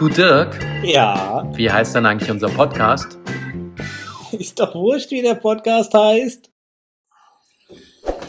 [0.00, 3.18] Du Dirk, Ja, wie heißt denn eigentlich unser Podcast?
[4.32, 6.50] ist doch wurscht, wie der Podcast heißt.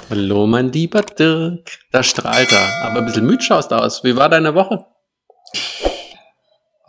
[0.10, 1.79] Hallo, mein lieber Dirk.
[1.94, 4.04] Da strahlt er, aber ein bisschen müde schaust du aus.
[4.04, 4.86] Wie war deine Woche?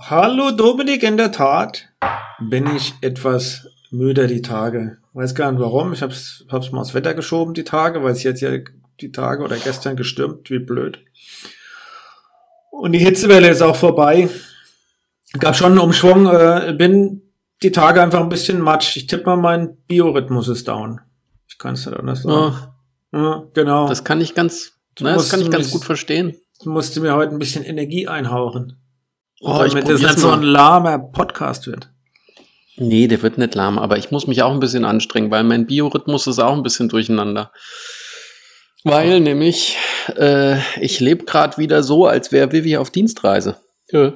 [0.00, 1.88] Hallo Dominik, in der Tat
[2.40, 4.98] bin ich etwas müder die Tage.
[5.12, 5.92] Weiß gar nicht warum.
[5.92, 8.50] Ich hab's, hab's mal aufs Wetter geschoben die Tage, weil es jetzt ja
[9.00, 10.98] die Tage oder gestern gestürmt, wie blöd.
[12.72, 14.28] Und die Hitzewelle ist auch vorbei.
[15.38, 17.22] Gab schon einen Umschwung, äh, bin
[17.62, 18.96] die Tage einfach ein bisschen matsch.
[18.96, 21.00] Ich tippe mal, mein Biorhythmus ist down.
[21.48, 22.54] Ich kann es nicht anders sagen.
[23.12, 23.88] Oh, Ja, genau.
[23.88, 26.34] das kann ich ganz, ne, das musst kann ich ganz mich- gut verstehen.
[26.60, 28.78] Ich musste mir heute ein bisschen Energie einhauchen.
[29.40, 31.90] Oh, damit das nicht so ein lahmer Podcast wird.
[32.76, 35.66] Nee, der wird nicht lahm, aber ich muss mich auch ein bisschen anstrengen, weil mein
[35.66, 37.52] Biorhythmus ist auch ein bisschen durcheinander.
[38.84, 39.76] Weil nämlich,
[40.16, 43.56] äh, ich lebe gerade wieder so, als wäre Vivi auf Dienstreise.
[43.90, 44.12] Ja.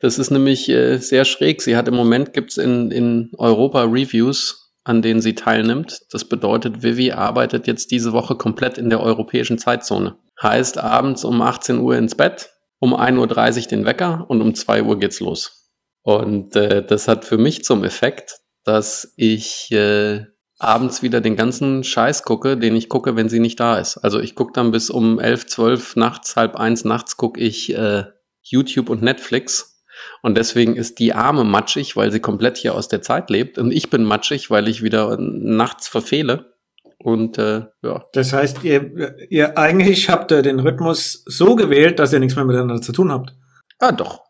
[0.00, 1.62] Das ist nämlich äh, sehr schräg.
[1.62, 6.00] Sie hat im Moment, gibt's in, in Europa Reviews, an denen sie teilnimmt.
[6.10, 10.16] Das bedeutet, Vivi arbeitet jetzt diese Woche komplett in der europäischen Zeitzone.
[10.40, 14.82] Heißt abends um 18 Uhr ins Bett, um 1.30 Uhr den Wecker und um 2
[14.82, 15.72] Uhr geht's los.
[16.02, 20.24] Und äh, das hat für mich zum Effekt, dass ich äh,
[20.58, 23.96] abends wieder den ganzen Scheiß gucke, den ich gucke, wenn sie nicht da ist.
[23.98, 28.04] Also ich gucke dann bis um 11, 12 nachts, halb eins nachts gucke ich äh,
[28.50, 29.82] YouTube und Netflix.
[30.22, 33.58] Und deswegen ist die Arme matschig, weil sie komplett hier aus der Zeit lebt.
[33.58, 36.54] Und ich bin matschig, weil ich wieder nachts verfehle.
[36.98, 42.12] Und äh, ja, Das heißt, ihr, ihr eigentlich habt ihr den Rhythmus so gewählt, dass
[42.12, 43.34] ihr nichts mehr miteinander zu tun habt.
[43.78, 44.24] Ah, doch.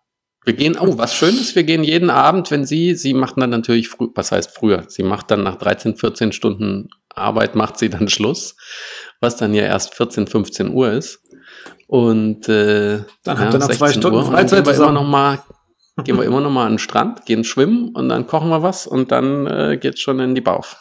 [0.45, 3.51] Wir gehen, oh, was schön ist, wir gehen jeden Abend, wenn sie, sie macht dann
[3.51, 4.85] natürlich früh, was heißt früher?
[4.87, 8.57] Sie macht dann nach 13, 14 Stunden Arbeit, macht sie dann Schluss,
[9.21, 11.21] was dann ja erst 14, 15 Uhr ist.
[11.87, 15.07] Und äh, Dann habt ihr noch zwei Stunden und dann Freizeit gehen wir immer noch
[15.07, 15.39] mal,
[16.05, 18.87] gehen wir immer noch mal an den Strand, gehen schwimmen und dann kochen wir was
[18.87, 20.77] und dann äh, geht's schon in die Bauf.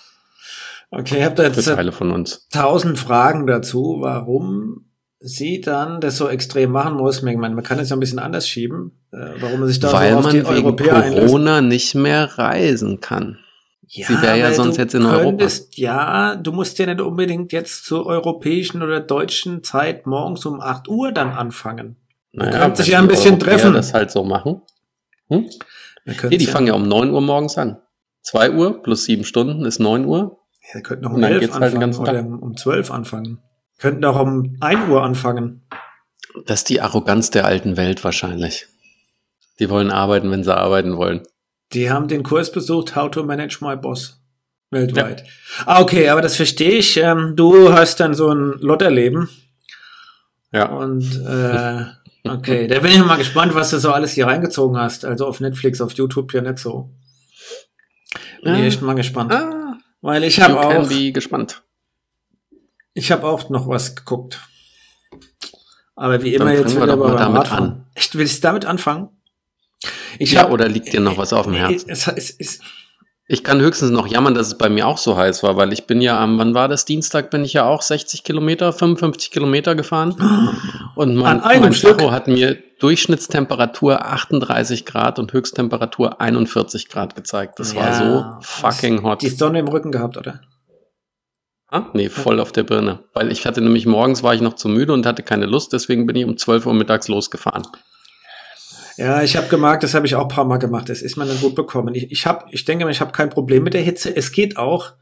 [0.91, 2.47] Okay, habt ihr jetzt Teile von uns.
[2.49, 4.85] tausend Fragen dazu, warum
[5.19, 7.17] sie dann das so extrem machen muss.
[7.17, 9.91] Ich meine, man kann es ja ein bisschen anders schieben, äh, warum man sich da
[9.91, 11.27] Weil so auf man die wegen Europäer einlässt.
[11.27, 13.39] Corona nicht mehr reisen kann.
[13.95, 15.23] Ja, Sie wäre ja sonst jetzt in Europa.
[15.23, 20.59] könntest, Ja, du musst ja nicht unbedingt jetzt zur europäischen oder deutschen Zeit morgens um
[20.59, 21.95] 8 Uhr dann anfangen.
[22.33, 23.73] Man könnte sich wenn ja ein die bisschen Europäer treffen.
[23.73, 24.61] das halt so machen.
[25.29, 25.49] Hm?
[26.05, 27.77] Könnten Nee, die ja, fangen ja um 9 Uhr morgens an.
[28.23, 30.39] 2 Uhr plus 7 Stunden ist 9 Uhr.
[30.73, 33.39] Wir könnten noch Und um dann 11 geht's halt anfangen ganzen oder um 12 anfangen.
[33.77, 35.65] Könnten auch um 1 Uhr anfangen.
[36.45, 38.67] Das ist die Arroganz der alten Welt wahrscheinlich.
[39.59, 41.21] Die wollen arbeiten, wenn sie arbeiten wollen.
[41.73, 44.21] Die haben den Kurs besucht, How to Manage My Boss.
[44.71, 45.23] Weltweit.
[45.65, 46.97] Ah, okay, aber das verstehe ich.
[46.97, 49.29] Ähm, du hast dann so ein Lotterleben.
[50.51, 50.65] Ja.
[50.67, 51.85] Und äh,
[52.29, 55.05] okay, da bin ich mal gespannt, was du so alles hier reingezogen hast.
[55.05, 56.89] Also auf Netflix, auf YouTube ja nicht so.
[58.43, 58.65] Bin ich Ja.
[58.65, 59.31] echt mal gespannt.
[59.33, 61.61] Ah, Weil ich habe auch, be gespannt.
[62.93, 64.39] ich habe auch noch was geguckt.
[65.95, 67.85] Aber wie immer jetzt wir wieder mal beim damit an.
[67.95, 69.09] Echt, willst du damit anfangen?
[70.19, 71.89] Ich ja, hab- oder liegt dir noch was auf dem Herzen?
[71.89, 72.59] Es, es, es,
[73.27, 75.87] Ich kann höchstens noch jammern, dass es bei mir auch so heiß war, weil ich
[75.87, 76.85] bin ja am, wann war das?
[76.85, 80.15] Dienstag bin ich ja auch 60 Kilometer, 55 Kilometer gefahren.
[80.95, 81.73] Und mein, mein?
[81.73, 87.59] Tacho hat mir Durchschnittstemperatur 38 Grad und Höchsttemperatur 41 Grad gezeigt.
[87.59, 89.21] Das war Ja, so fucking hot.
[89.21, 90.39] die Sonne im Rücken gehabt, oder?
[91.69, 92.99] Ah, nee, voll auf der Birne.
[93.13, 96.05] Weil ich hatte nämlich morgens war ich noch zu müde und hatte keine Lust, deswegen
[96.05, 97.63] bin ich um 12 Uhr mittags losgefahren.
[98.97, 100.89] Ja, ich habe gemerkt, das habe ich auch ein paar Mal gemacht.
[100.89, 101.95] Das ist mir dann gut bekommen.
[101.95, 104.15] Ich, ich, hab, ich denke, mal, ich habe kein Problem mit der Hitze.
[104.15, 104.93] Es geht auch.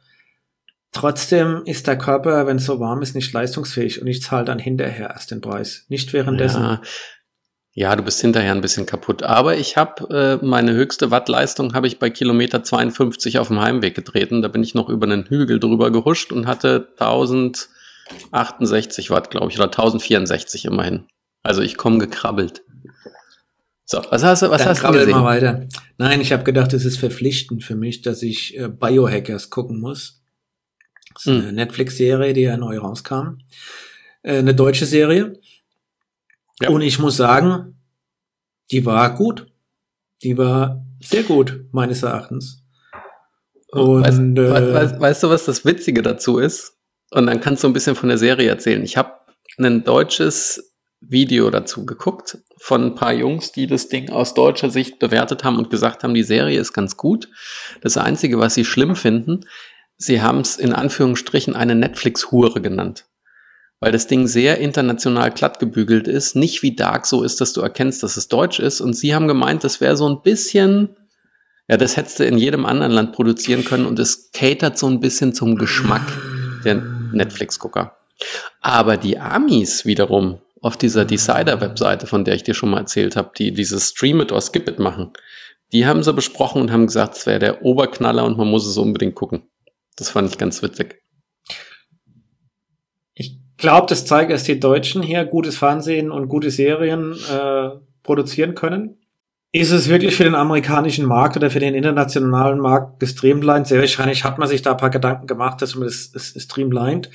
[0.92, 4.60] Trotzdem ist der Körper, wenn es so warm ist, nicht leistungsfähig und ich zahle dann
[4.60, 5.86] hinterher erst den Preis.
[5.90, 6.62] Nicht währenddessen.
[6.62, 6.82] Ja,
[7.76, 9.24] ja, du bist hinterher ein bisschen kaputt.
[9.24, 13.96] Aber ich habe äh, meine höchste Wattleistung habe ich bei Kilometer 52 auf dem Heimweg
[13.96, 14.44] getreten.
[14.44, 19.58] Da bin ich noch über einen Hügel drüber gehuscht und hatte 1068 Watt, glaube ich,
[19.58, 21.08] oder 1064 immerhin.
[21.42, 22.62] Also ich komme gekrabbelt.
[23.86, 25.12] So, was hast du, was dann hast du gesehen?
[25.12, 25.68] mal weiter.
[25.98, 30.22] Nein, ich habe gedacht, es ist verpflichtend für mich, dass ich äh, Biohackers gucken muss.
[31.14, 31.42] Das ist Hm.
[31.42, 33.40] eine Netflix-Serie, die ja neu rauskam.
[34.24, 35.40] Äh, eine deutsche Serie.
[36.62, 36.70] Ja.
[36.70, 37.76] Und ich muss sagen,
[38.72, 39.48] die war gut.
[40.24, 42.64] Die war sehr gut, meines Erachtens.
[43.70, 46.78] Und weißt, äh, we- weißt, weißt du, was das Witzige dazu ist?
[47.12, 48.82] Und dann kannst du ein bisschen von der Serie erzählen.
[48.84, 49.12] Ich habe
[49.58, 50.73] ein deutsches
[51.10, 55.58] Video dazu geguckt von ein paar Jungs, die das Ding aus deutscher Sicht bewertet haben
[55.58, 57.30] und gesagt haben, die Serie ist ganz gut.
[57.82, 59.42] Das Einzige, was sie schlimm finden,
[59.98, 63.06] sie haben es in Anführungsstrichen eine Netflix-Hure genannt.
[63.84, 67.60] weil das Ding sehr international glatt gebügelt ist, nicht wie Dark so ist, dass du
[67.60, 68.80] erkennst, dass es deutsch ist.
[68.80, 70.96] Und sie haben gemeint, das wäre so ein bisschen,
[71.68, 75.02] ja, das hättest du in jedem anderen Land produzieren können und es catert so ein
[75.02, 76.06] bisschen zum Geschmack
[76.64, 76.76] der
[77.12, 77.98] Netflix-Gucker.
[78.62, 83.32] Aber die Amis wiederum auf dieser Decider-Webseite, von der ich dir schon mal erzählt habe,
[83.38, 85.12] die dieses Stream It or Skip It machen,
[85.74, 88.78] die haben sie besprochen und haben gesagt, es wäre der Oberknaller und man muss es
[88.78, 89.44] unbedingt gucken.
[89.98, 91.02] Das fand ich ganz witzig.
[93.14, 97.70] Ich glaube, das zeigt, dass die Deutschen hier gutes Fernsehen und gute Serien äh,
[98.02, 99.00] produzieren können.
[99.52, 103.68] Ist es wirklich für den amerikanischen Markt oder für den internationalen Markt gestreamlined?
[103.68, 107.10] Sehr wahrscheinlich hat man sich da ein paar Gedanken gemacht, dass man das, das streamlined.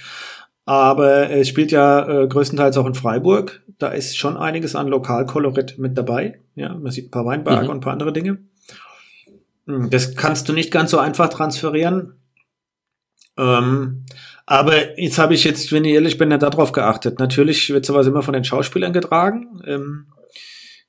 [0.69, 3.63] Aber es spielt ja äh, größtenteils auch in Freiburg.
[3.79, 6.41] Da ist schon einiges an Lokalkolorit mit dabei.
[6.57, 7.71] Ja, man sieht ein paar Weinberge mhm.
[7.71, 8.37] und ein paar andere Dinge.
[9.67, 12.19] Hm, das kannst du nicht ganz so einfach transferieren.
[13.39, 14.05] Ähm,
[14.45, 17.19] aber jetzt habe ich jetzt, wenn ich ehrlich bin, ja darauf geachtet.
[17.19, 19.63] Natürlich wird sowas immer von den Schauspielern getragen.
[19.65, 20.09] Ähm,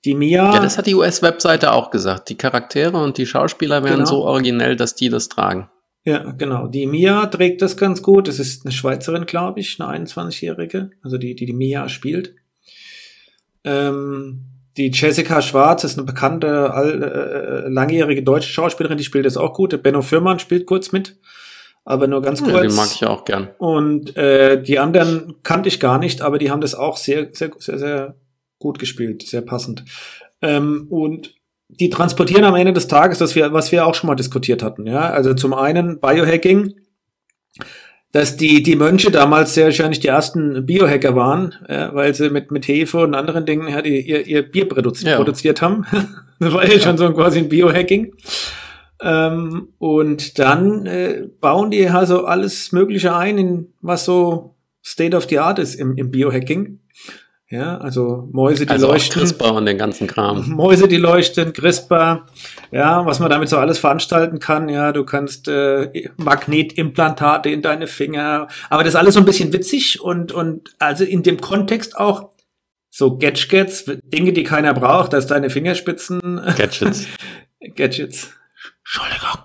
[0.04, 0.56] die Mia.
[0.56, 2.28] Ja, das hat die US-Webseite auch gesagt.
[2.28, 4.10] Die Charaktere und die Schauspieler wären genau.
[4.10, 5.70] so originell, dass die das tragen.
[6.06, 6.68] Ja, genau.
[6.68, 8.28] Die Mia trägt das ganz gut.
[8.28, 10.92] Das ist eine Schweizerin, glaube ich, eine 21-Jährige.
[11.02, 12.36] Also die, die die Mia spielt.
[13.64, 14.46] Ähm,
[14.78, 19.54] die Jessica Schwarz ist eine bekannte, all, äh, langjährige deutsche Schauspielerin, die spielt das auch
[19.54, 19.74] gut.
[19.74, 21.18] Der Benno Firmann spielt kurz mit
[21.90, 22.54] aber nur ganz kurz.
[22.54, 23.50] Ja, den mag ich auch gern.
[23.58, 27.50] Und äh, die anderen kannte ich gar nicht, aber die haben das auch sehr, sehr,
[27.58, 28.16] sehr, sehr
[28.60, 29.86] gut gespielt, sehr passend.
[30.42, 31.34] Ähm, und
[31.70, 34.88] die transportieren am Ende des Tages, das wir, was wir auch schon mal diskutiert hatten.
[34.88, 36.74] Ja, also zum einen Biohacking,
[38.12, 42.52] dass die die Mönche damals sehr wahrscheinlich die ersten Biohacker waren, ja, weil sie mit
[42.52, 45.16] mit Hefe und anderen Dingen ja, die, ihr, ihr Bier produzi ja.
[45.16, 45.86] produziert haben.
[46.40, 48.14] das war ja, schon so quasi ein Biohacking.
[49.02, 55.28] Ähm, und dann äh, bauen die also alles Mögliche ein, in was so State of
[55.30, 56.80] the Art ist im, im Biohacking.
[57.52, 59.22] Ja, also Mäuse, die also leuchten.
[59.22, 60.48] CRISPR und den ganzen Kram.
[60.56, 62.28] Mäuse, die leuchten, CRISPR,
[62.72, 64.70] ja, was man damit so alles veranstalten kann.
[64.70, 68.50] Ja, du kannst äh, Magnetimplantate in deine Finger.
[68.70, 72.30] Aber das ist alles so ein bisschen witzig und, und also in dem Kontext auch
[72.92, 76.20] so Gadgets, Dinge, die keiner braucht, dass deine Fingerspitzen.
[76.56, 77.08] Gadgets.
[77.76, 78.30] Gadgets.
[78.84, 79.44] Entschuldigung.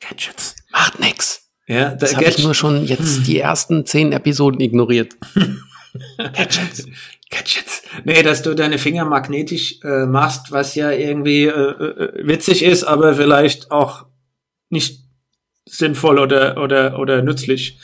[0.00, 0.56] Gadgets.
[0.70, 1.50] Macht nix.
[1.66, 5.14] Ja, das habe ich nur schon jetzt die ersten zehn Episoden ignoriert.
[6.16, 6.86] Gadgets.
[7.30, 7.82] Gadgets.
[8.04, 12.84] Nee, dass du deine Finger magnetisch äh, machst, was ja irgendwie äh, äh, witzig ist,
[12.84, 14.06] aber vielleicht auch
[14.68, 15.04] nicht
[15.66, 17.78] sinnvoll oder, oder, oder nützlich.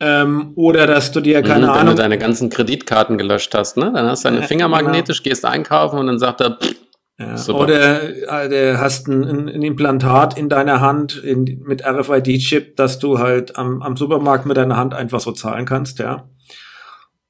[0.00, 1.80] Ähm, oder dass du dir, keine mhm, Ahnung.
[1.80, 3.92] Wenn du deine ganzen Kreditkarten gelöscht hast, ne?
[3.94, 5.32] Dann hast du deine Finger magnetisch, genau.
[5.32, 6.74] gehst einkaufen und dann sagt er, pff,
[7.16, 13.20] ja, oder äh, hast ein, ein, Implantat in deiner Hand in, mit RFID-Chip, dass du
[13.20, 16.28] halt am, am Supermarkt mit deiner Hand einfach so zahlen kannst, ja.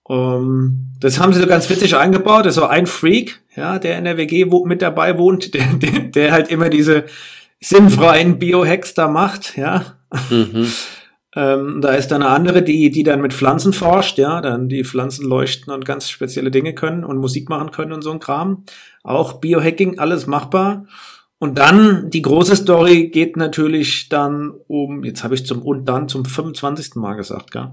[0.06, 2.45] Um, das haben sie so ganz witzig eingebaut.
[2.45, 6.33] Das so ein Freak, ja, der in der WG mit dabei wohnt, der, der, der
[6.33, 7.05] halt immer diese
[7.61, 9.97] sinnfreien Biohacks da macht, ja.
[10.31, 10.67] Mhm.
[11.37, 14.85] Ähm, da ist dann eine andere, die, die dann mit Pflanzen forscht, ja, dann die
[14.85, 18.65] Pflanzen leuchten und ganz spezielle Dinge können und Musik machen können und so ein Kram.
[19.03, 20.87] Auch Biohacking, alles machbar.
[21.39, 26.09] Und dann, die große Story geht natürlich dann um, jetzt habe ich zum und dann
[26.09, 26.95] zum 25.
[26.95, 27.73] Mal gesagt, gell?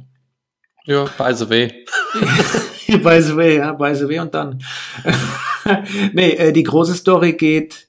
[0.85, 1.85] Ja, by the way.
[3.03, 4.59] by the way, ja, by the way und dann.
[6.13, 7.87] nee, äh, die große Story geht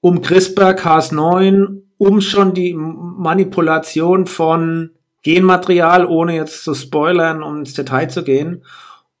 [0.00, 4.90] um CRISPR Cas9, um schon die Manipulation von
[5.22, 8.64] Genmaterial, ohne jetzt zu spoilern, um ins Detail zu gehen,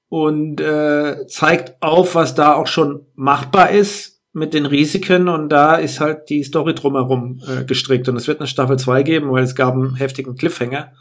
[0.08, 5.74] und äh, zeigt auf, was da auch schon machbar ist mit den Risiken und da
[5.74, 9.42] ist halt die Story drumherum äh, gestrickt und es wird eine Staffel 2 geben, weil
[9.42, 10.92] es gab einen heftigen Cliffhanger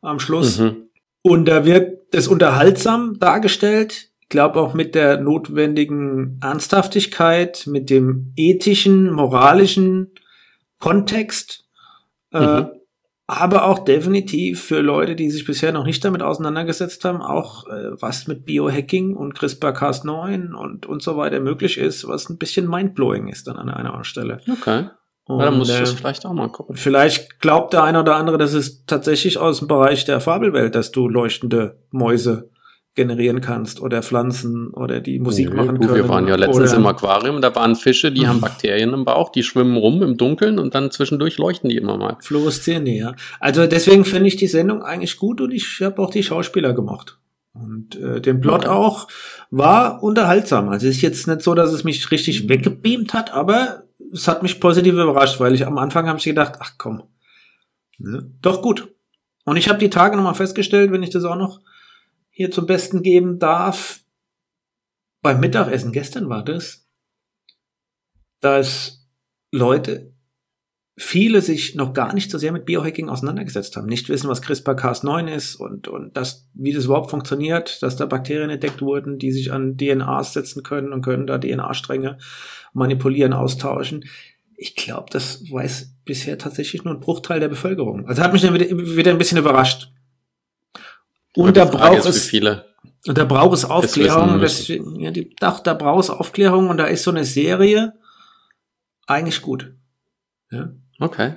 [0.00, 0.58] am Schluss.
[0.58, 0.85] Mhm.
[1.26, 8.32] Und da wird es unterhaltsam dargestellt, ich glaube auch mit der notwendigen Ernsthaftigkeit, mit dem
[8.36, 10.12] ethischen, moralischen
[10.78, 11.64] Kontext.
[12.32, 12.46] Äh, mhm.
[12.46, 12.66] Äh,
[13.26, 18.00] aber auch definitiv für Leute, die sich bisher noch nicht damit auseinandergesetzt haben, auch äh,
[18.00, 23.26] was mit Biohacking und CRISPR-Cas9 und, und so weiter möglich ist, was ein bisschen mindblowing
[23.26, 24.38] ist dann an einer Stelle.
[24.48, 24.90] Okay.
[25.26, 26.76] Und, ja, dann muss ich das äh, vielleicht auch mal gucken.
[26.76, 30.92] Vielleicht glaubt der eine oder andere, das ist tatsächlich aus dem Bereich der Fabelwelt, dass
[30.92, 32.50] du leuchtende Mäuse
[32.94, 35.94] generieren kannst oder Pflanzen oder die Musik nee, machen du, können.
[35.94, 39.42] Wir waren ja letztens im Aquarium, da waren Fische, die haben Bakterien im Bauch, die
[39.42, 42.16] schwimmen rum im Dunkeln und dann zwischendurch leuchten die immer mal.
[42.20, 43.14] Fluoreszieren, ja.
[43.38, 47.18] Also deswegen finde ich die Sendung eigentlich gut und ich habe auch die Schauspieler gemacht.
[47.52, 48.68] Und äh, den Plot okay.
[48.68, 49.08] auch
[49.50, 50.68] war unterhaltsam.
[50.68, 54.42] Also es ist jetzt nicht so, dass es mich richtig weggebeamt hat, aber es hat
[54.42, 57.02] mich positiv überrascht, weil ich am Anfang habe ich gedacht, ach komm,
[57.98, 58.30] ne?
[58.40, 58.94] doch gut.
[59.44, 61.60] Und ich habe die Tage nochmal festgestellt, wenn ich das auch noch
[62.30, 64.00] hier zum Besten geben darf.
[65.22, 66.86] Beim Mittagessen, gestern war das,
[68.40, 69.08] dass
[69.50, 70.12] Leute,
[70.98, 75.28] viele sich noch gar nicht so sehr mit Biohacking auseinandergesetzt haben, nicht wissen, was CRISPR-Cas9
[75.28, 79.52] ist und, und das, wie das überhaupt funktioniert, dass da Bakterien entdeckt wurden, die sich
[79.52, 82.16] an DNAs setzen können und können da DNA-Stränge
[82.72, 84.06] manipulieren, austauschen.
[84.56, 88.08] Ich glaube, das weiß bisher tatsächlich nur ein Bruchteil der Bevölkerung.
[88.08, 89.92] Also hat mich dann wieder, wieder ein bisschen überrascht.
[91.34, 92.64] Und da braucht es viele.
[93.06, 94.40] Und da braucht es Aufklärung.
[94.40, 97.92] Das, ja, die, da, da braucht es Aufklärung und da ist so eine Serie
[99.06, 99.74] eigentlich gut.
[100.50, 100.70] Ja.
[100.98, 101.34] Okay.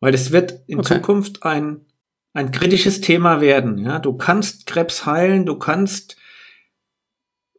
[0.00, 0.94] Weil es wird in okay.
[0.94, 1.86] Zukunft ein,
[2.32, 3.78] ein kritisches Thema werden.
[3.78, 6.16] Ja, du kannst Krebs heilen, du kannst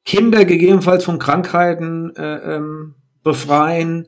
[0.04, 4.08] Kinder gegebenenfalls von Krankheiten äh, ähm, befreien.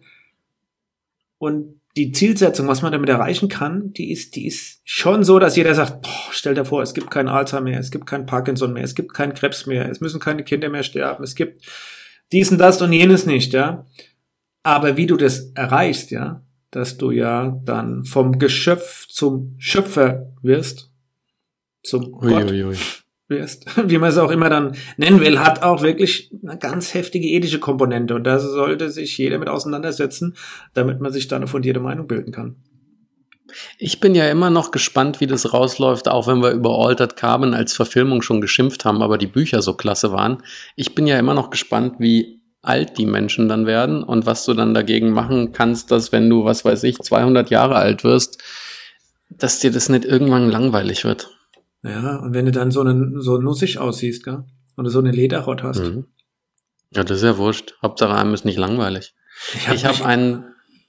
[1.38, 5.56] Und die Zielsetzung, was man damit erreichen kann, die ist, die ist schon so, dass
[5.56, 8.74] jeder sagt, boah, stell dir vor, es gibt kein Alzheimer mehr, es gibt kein Parkinson
[8.74, 11.64] mehr, es gibt keinen Krebs mehr, es müssen keine Kinder mehr sterben, es gibt
[12.32, 13.86] dies und das und jenes nicht, ja.
[14.64, 16.42] Aber wie du das erreichst, ja,
[16.76, 20.92] dass du ja dann vom Geschöpf zum Schöpfer wirst,
[21.84, 22.78] zum ui, Gott ui, ui.
[23.28, 27.28] wirst, wie man es auch immer dann nennen will, hat auch wirklich eine ganz heftige
[27.28, 30.36] ethische Komponente und da sollte sich jeder mit auseinandersetzen,
[30.74, 32.56] damit man sich da eine fundierte Meinung bilden kann.
[33.78, 37.54] Ich bin ja immer noch gespannt, wie das rausläuft, auch wenn wir über Altered Carbon
[37.54, 40.42] als Verfilmung schon geschimpft haben, aber die Bücher so klasse waren.
[40.76, 44.54] Ich bin ja immer noch gespannt, wie alt die Menschen dann werden und was du
[44.54, 48.42] dann dagegen machen kannst, dass wenn du, was weiß ich, 200 Jahre alt wirst,
[49.30, 51.30] dass dir das nicht irgendwann langweilig wird.
[51.84, 54.46] Ja, und wenn du dann so, einen, so nussig aussiehst, gell?
[54.76, 55.82] Und du so eine Lederrott hast.
[55.82, 56.06] Mhm.
[56.96, 57.76] Ja, das ist ja wurscht.
[57.82, 59.14] Hauptsache einem ist nicht langweilig.
[59.56, 60.46] Ich habe hab einen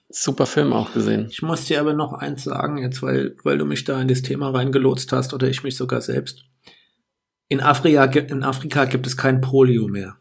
[0.09, 1.27] super Film auch gesehen.
[1.31, 4.23] Ich muss dir aber noch eins sagen, jetzt, weil, weil du mich da in das
[4.23, 6.45] Thema reingelotst hast oder ich mich sogar selbst.
[7.49, 10.17] In Afrika, in Afrika gibt es kein Polio mehr.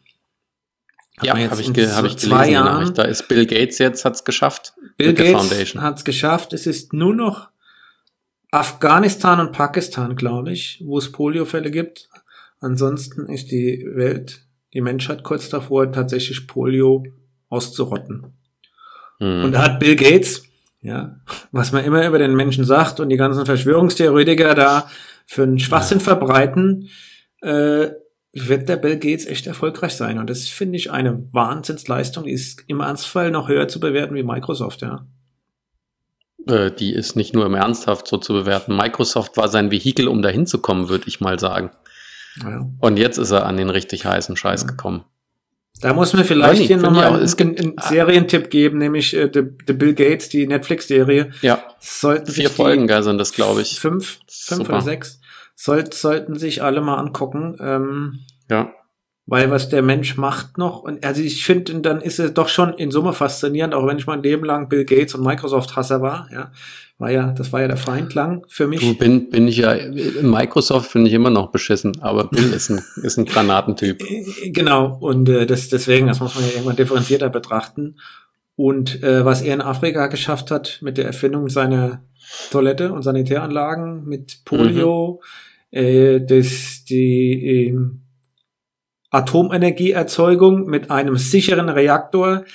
[1.17, 2.51] Hat ja, habe ich, ge hab ich gelesen.
[2.51, 4.73] Jahren, da ist Bill Gates jetzt, hat's geschafft.
[4.97, 6.53] Bill Gates hat's geschafft.
[6.53, 7.49] Es ist nur noch
[8.51, 12.09] Afghanistan und Pakistan, glaube ich, wo es Poliofälle gibt.
[12.59, 14.41] Ansonsten ist die Welt,
[14.73, 17.03] die Menschheit kurz davor, tatsächlich Polio
[17.49, 18.33] auszurotten.
[19.19, 19.45] Hm.
[19.45, 20.43] Und da hat Bill Gates,
[20.81, 21.19] ja,
[21.51, 24.89] was man immer über den Menschen sagt und die ganzen Verschwörungstheoretiker da
[25.25, 26.03] für einen Schwachsinn ja.
[26.03, 26.89] verbreiten,
[27.41, 27.89] äh,
[28.33, 30.17] wird der Bill Gates echt erfolgreich sein.
[30.17, 32.25] Und das finde ich eine Wahnsinnsleistung.
[32.25, 35.05] Die ist im Ernstfall noch höher zu bewerten wie Microsoft, ja.
[36.47, 38.75] Äh, die ist nicht nur im Ernsthaft so zu bewerten.
[38.75, 41.71] Microsoft war sein Vehikel, um dahin zu kommen, würde ich mal sagen.
[42.41, 42.67] Ja.
[42.79, 44.67] Und jetzt ist er an den richtig heißen Scheiß ja.
[44.67, 45.05] gekommen.
[45.81, 49.93] Da muss man vielleicht hier nochmal einen, einen Serientipp geben, nämlich äh, The, The Bill
[49.93, 51.31] Gates, die Netflix-Serie.
[51.41, 51.63] Ja.
[51.79, 53.79] Sollten Vier Folgen da sind das, glaube ich.
[53.79, 54.73] Fünf, fünf Super.
[54.73, 55.19] oder sechs
[55.63, 57.55] sollt, sollten sich alle mal angucken.
[57.61, 58.73] Ähm, ja.
[59.25, 62.73] Weil was der Mensch macht noch, und also ich finde, dann ist es doch schon
[62.73, 66.51] in Summe faszinierend, auch wenn ich mein Leben lang Bill Gates und Microsoft-Hasser war, ja.
[66.99, 68.81] War ja, das war ja der Feindlang für mich.
[68.81, 69.75] Du bin, bin ich ja,
[70.21, 74.03] Microsoft finde ich immer noch beschissen, aber Bill ist ein, ist ein Granatentyp.
[74.47, 77.95] Genau, und äh, das, deswegen, das muss man ja irgendwann differenzierter betrachten.
[78.55, 82.03] Und äh, was er in Afrika geschafft hat mit der Erfindung seiner
[82.51, 85.25] Toilette und Sanitäranlagen, mit Polio, mhm.
[85.73, 87.79] Äh, das, die äh,
[89.09, 92.45] Atomenergieerzeugung mit einem sicheren Reaktor.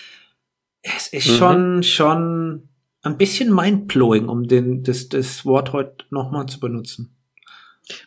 [0.82, 1.34] Es ist mhm.
[1.34, 2.68] schon, schon
[3.02, 7.17] ein bisschen mindblowing, um den, das, das Wort heute nochmal zu benutzen.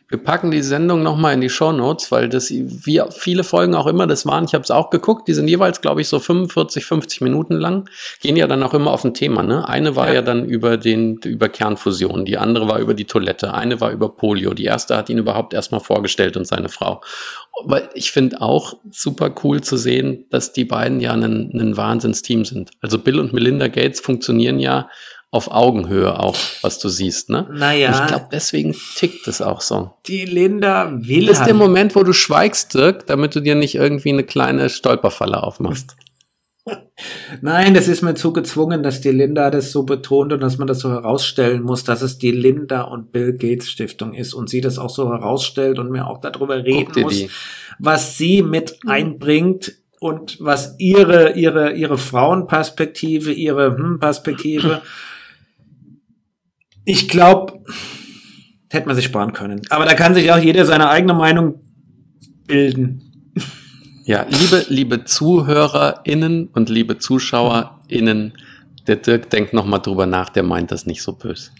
[0.09, 3.87] Wir packen die Sendung nochmal in die Show Notes, weil das, wie viele Folgen auch
[3.87, 6.85] immer das waren, ich habe es auch geguckt, die sind jeweils, glaube ich, so 45,
[6.85, 7.89] 50 Minuten lang,
[8.21, 9.41] gehen ja dann auch immer auf ein Thema.
[9.41, 9.67] Ne?
[9.67, 10.15] Eine war ja.
[10.15, 14.09] ja dann über den über Kernfusion, die andere war über die Toilette, eine war über
[14.09, 17.01] Polio, die erste hat ihn überhaupt erstmal vorgestellt und seine Frau.
[17.63, 22.43] Weil ich finde auch super cool zu sehen, dass die beiden ja ein, ein Wahnsinnsteam
[22.43, 22.71] sind.
[22.81, 24.89] Also Bill und Melinda Gates funktionieren ja
[25.31, 27.47] auf Augenhöhe auch, was du siehst, ne?
[27.51, 27.91] Naja.
[27.91, 29.91] ich glaube, deswegen tickt es auch so.
[30.05, 31.27] Die Linda will.
[31.27, 34.69] Das ist der Moment, wo du schweigst, Dirk, damit du dir nicht irgendwie eine kleine
[34.69, 35.95] Stolperfalle aufmachst.
[37.41, 40.67] Nein, das ist mir zu gezwungen, dass die Linda das so betont und dass man
[40.67, 44.61] das so herausstellen muss, dass es die Linda und Bill Gates Stiftung ist und sie
[44.61, 47.29] das auch so herausstellt und mir auch darüber reden muss, die.
[47.79, 54.81] was sie mit einbringt und was ihre, ihre, ihre Frauenperspektive, ihre hm, Perspektive
[56.85, 57.63] ich glaube,
[58.69, 59.61] hätte man sich sparen können.
[59.69, 61.55] Aber da kann sich auch jeder seine eigene Meinung
[62.47, 63.11] bilden.
[64.05, 68.33] Ja, liebe, liebe ZuhörerInnen und liebe ZuschauerInnen,
[68.87, 71.51] der Dirk denkt nochmal drüber nach, der meint das nicht so böse.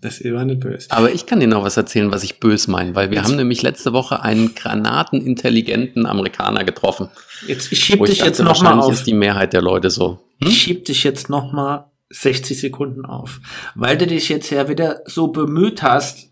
[0.00, 0.86] Das war nicht böse.
[0.90, 3.36] Aber ich kann dir noch was erzählen, was ich böse meine, weil wir jetzt, haben
[3.36, 7.08] nämlich letzte Woche einen granatenintelligenten Amerikaner getroffen.
[7.46, 8.92] Jetzt, ich schieb dich dachte, jetzt noch mal auf.
[8.92, 10.20] ist die Mehrheit der Leute so.
[10.40, 10.48] Hm?
[10.48, 13.40] Ich schieb dich jetzt noch mal 60 Sekunden auf,
[13.74, 16.30] weil du dich jetzt ja wieder so bemüht hast,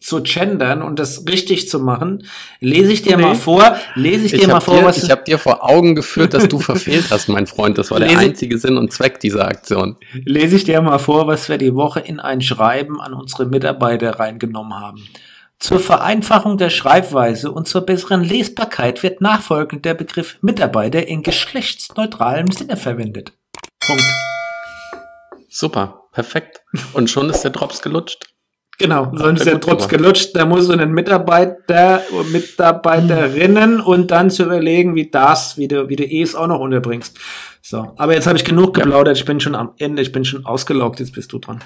[0.00, 2.26] zu gendern und das richtig zu machen,
[2.60, 3.22] lese ich dir nee.
[3.22, 5.94] mal vor, lese ich, ich dir mal vor, dir, was ich habe dir vor Augen
[5.94, 7.78] geführt, dass du verfehlt hast, mein Freund.
[7.78, 9.96] Das war der einzige Sinn und Zweck dieser Aktion.
[10.24, 14.18] Lese ich dir mal vor, was wir die Woche in ein Schreiben an unsere Mitarbeiter
[14.18, 15.02] reingenommen haben.
[15.58, 22.50] Zur Vereinfachung der Schreibweise und zur besseren Lesbarkeit wird nachfolgend der Begriff Mitarbeiter in geschlechtsneutralem
[22.50, 23.32] Sinne verwendet.
[23.80, 24.33] Punkt.
[25.54, 26.62] Super, perfekt.
[26.94, 28.26] Und schon ist der Drops gelutscht.
[28.76, 30.34] Genau, sonst ist der Drops gelutscht.
[30.34, 35.94] Da muss so ein Mitarbeiter Mitarbeiterinnen und dann zu überlegen, wie das, wie du, wie
[35.94, 37.16] du es auch noch unterbringst.
[37.62, 39.16] So, aber jetzt habe ich genug geplaudert.
[39.16, 40.98] Ich bin schon am Ende, ich bin schon ausgelaugt.
[40.98, 41.62] Jetzt bist du dran.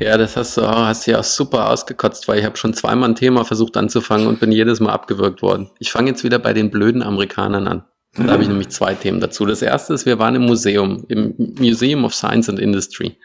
[0.00, 3.16] Ja, das hast du, hast du ja super ausgekotzt, weil ich habe schon zweimal ein
[3.16, 5.70] Thema versucht anzufangen und bin jedes Mal abgewürgt worden.
[5.78, 7.84] Ich fange jetzt wieder bei den blöden Amerikanern an.
[8.14, 9.46] Da habe ich nämlich zwei Themen dazu.
[9.46, 13.18] Das erste ist, wir waren im Museum, im Museum of Science and Industry.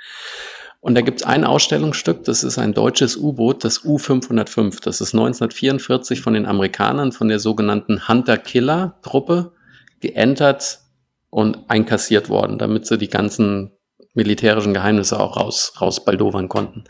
[0.81, 4.83] Und da gibt es ein Ausstellungsstück, das ist ein deutsches U-Boot, das U-505.
[4.83, 9.53] Das ist 1944 von den Amerikanern, von der sogenannten Hunter-Killer-Truppe
[10.01, 10.79] geentert
[11.29, 13.71] und einkassiert worden, damit sie die ganzen
[14.13, 16.83] militärischen Geheimnisse auch raus, rausbaldowern konnten.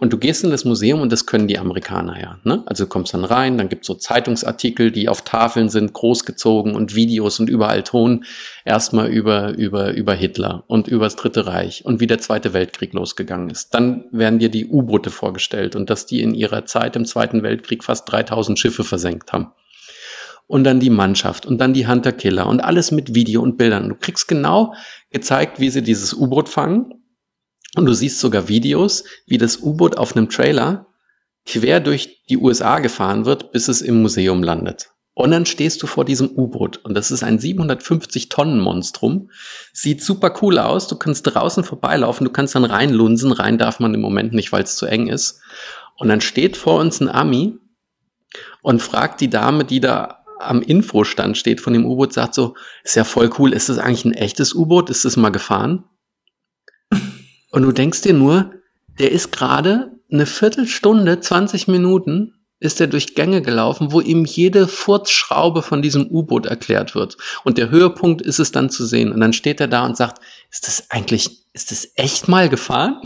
[0.00, 2.38] Und du gehst in das Museum und das können die Amerikaner ja.
[2.44, 2.62] Ne?
[2.66, 6.94] Also du kommst dann rein, dann gibt's so Zeitungsartikel, die auf Tafeln sind, großgezogen und
[6.94, 8.24] Videos und überall Ton.
[8.64, 12.94] Erstmal über, über, über Hitler und über das Dritte Reich und wie der Zweite Weltkrieg
[12.94, 13.74] losgegangen ist.
[13.74, 17.84] Dann werden dir die U-Boote vorgestellt und dass die in ihrer Zeit im Zweiten Weltkrieg
[17.84, 19.52] fast 3000 Schiffe versenkt haben
[20.52, 23.88] und dann die Mannschaft und dann die Hunter Killer und alles mit Video und Bildern.
[23.88, 24.74] Du kriegst genau
[25.10, 26.92] gezeigt, wie sie dieses U-Boot fangen
[27.74, 30.88] und du siehst sogar Videos, wie das U-Boot auf einem Trailer
[31.46, 34.90] quer durch die USA gefahren wird, bis es im Museum landet.
[35.14, 39.30] Und dann stehst du vor diesem U-Boot und das ist ein 750 Tonnen Monstrum.
[39.72, 40.86] Sieht super cool aus.
[40.86, 43.32] Du kannst draußen vorbeilaufen, du kannst dann reinlunsen.
[43.32, 45.40] Rein darf man im Moment nicht, weil es zu eng ist.
[45.96, 47.56] Und dann steht vor uns ein Ami
[48.60, 52.96] und fragt die Dame, die da am Infostand steht von dem U-Boot, sagt so, ist
[52.96, 54.90] ja voll cool, ist das eigentlich ein echtes U-Boot?
[54.90, 55.84] Ist das mal gefahren?
[57.50, 58.52] Und du denkst dir nur,
[58.98, 64.68] der ist gerade eine Viertelstunde, 20 Minuten ist er durch Gänge gelaufen, wo ihm jede
[64.68, 67.16] Furzschraube von diesem U-Boot erklärt wird.
[67.42, 69.10] Und der Höhepunkt ist es dann zu sehen.
[69.10, 73.00] Und dann steht er da und sagt, ist das eigentlich, ist das echt mal gefahren?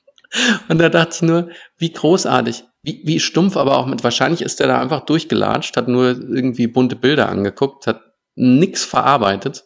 [0.68, 4.60] und da dachte ich nur, wie großartig wie, wie stumpf, aber auch mit, wahrscheinlich ist
[4.60, 8.00] er da einfach durchgelatscht, hat nur irgendwie bunte Bilder angeguckt, hat
[8.36, 9.64] nichts verarbeitet.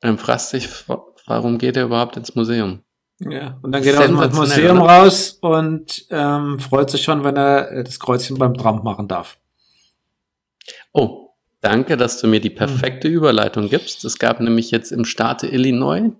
[0.00, 0.68] Dann fragst dich,
[1.26, 2.84] warum geht er überhaupt ins Museum?
[3.18, 4.92] Ja, und dann geht er aus dem Museum oder?
[4.92, 9.36] raus und ähm, freut sich schon, wenn er äh, das Kreuzchen beim Trump machen darf.
[10.92, 13.14] Oh, danke, dass du mir die perfekte hm.
[13.14, 14.04] Überleitung gibst.
[14.04, 16.12] Es gab nämlich jetzt im Staate Illinois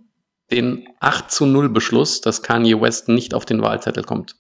[0.51, 4.35] den 8 zu 0 Beschluss, dass Kanye West nicht auf den Wahlzettel kommt.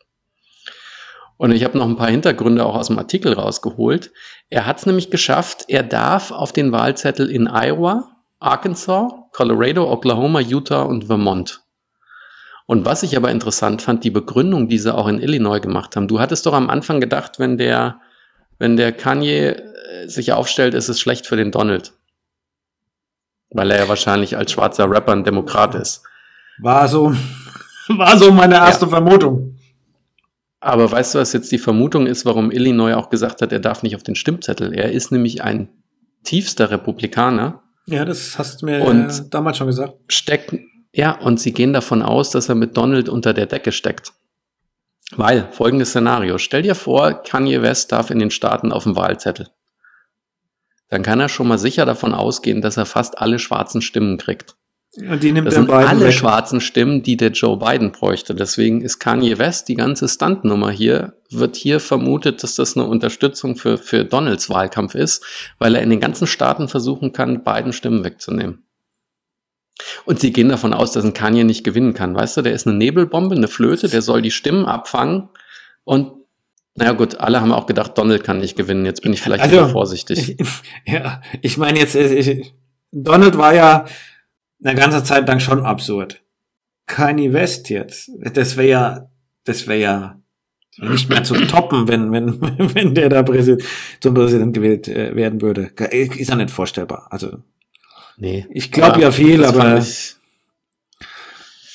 [1.40, 4.12] Und ich habe noch ein paar Hintergründe auch aus dem Artikel rausgeholt.
[4.50, 10.40] Er hat es nämlich geschafft, er darf auf den Wahlzettel in Iowa, Arkansas, Colorado, Oklahoma,
[10.40, 11.62] Utah und Vermont.
[12.66, 16.08] Und was ich aber interessant fand, die Begründung, die sie auch in Illinois gemacht haben.
[16.08, 18.02] Du hattest doch am Anfang gedacht, wenn der,
[18.58, 21.94] wenn der Kanye äh, sich aufstellt, ist es schlecht für den Donald.
[23.48, 26.02] Weil er ja wahrscheinlich als schwarzer Rapper ein Demokrat ist.
[26.58, 27.14] War so,
[27.88, 28.90] war so meine erste ja.
[28.90, 29.56] Vermutung.
[30.60, 33.82] Aber weißt du, was jetzt die Vermutung ist, warum Illinois auch gesagt hat, er darf
[33.82, 34.74] nicht auf den Stimmzettel?
[34.74, 35.68] Er ist nämlich ein
[36.22, 37.62] tiefster Republikaner.
[37.86, 39.94] Ja, das hast du mir und damals schon gesagt.
[40.08, 40.54] Steckt,
[40.92, 44.12] ja, und sie gehen davon aus, dass er mit Donald unter der Decke steckt.
[45.16, 46.38] Weil, folgendes Szenario.
[46.38, 49.48] Stell dir vor, Kanye West darf in den Staaten auf dem Wahlzettel.
[50.88, 54.56] Dann kann er schon mal sicher davon ausgehen, dass er fast alle schwarzen Stimmen kriegt.
[54.96, 56.12] Und die nimmt das sind alle weg.
[56.12, 58.34] schwarzen Stimmen, die der Joe Biden bräuchte.
[58.34, 63.54] Deswegen ist Kanye West die ganze Stuntnummer hier, wird hier vermutet, dass das eine Unterstützung
[63.54, 65.24] für, für Donalds Wahlkampf ist,
[65.58, 68.64] weil er in den ganzen Staaten versuchen kann, Biden Stimmen wegzunehmen.
[70.04, 72.14] Und sie gehen davon aus, dass ein Kanye nicht gewinnen kann.
[72.14, 75.28] Weißt du, der ist eine Nebelbombe, eine Flöte, der soll die Stimmen abfangen
[75.84, 76.12] und
[76.76, 78.86] naja gut, alle haben auch gedacht, Donald kann nicht gewinnen.
[78.86, 80.36] Jetzt bin ich vielleicht also, vorsichtig.
[80.86, 82.54] Ja, ich meine jetzt, ich,
[82.92, 83.86] Donald war ja
[84.62, 86.22] eine ganze Zeit lang schon absurd.
[86.86, 89.10] Kanye West jetzt, das wäre ja,
[89.44, 90.20] das wäre ja
[90.78, 92.40] nicht mehr zu toppen, wenn, wenn,
[92.74, 93.64] wenn der da Präsident,
[94.00, 95.70] zum Präsident gewählt äh, werden würde.
[95.90, 97.08] Ist ja nicht vorstellbar.
[97.10, 97.38] Also,
[98.16, 98.46] nee.
[98.50, 99.84] Ich glaube ja viel, aber.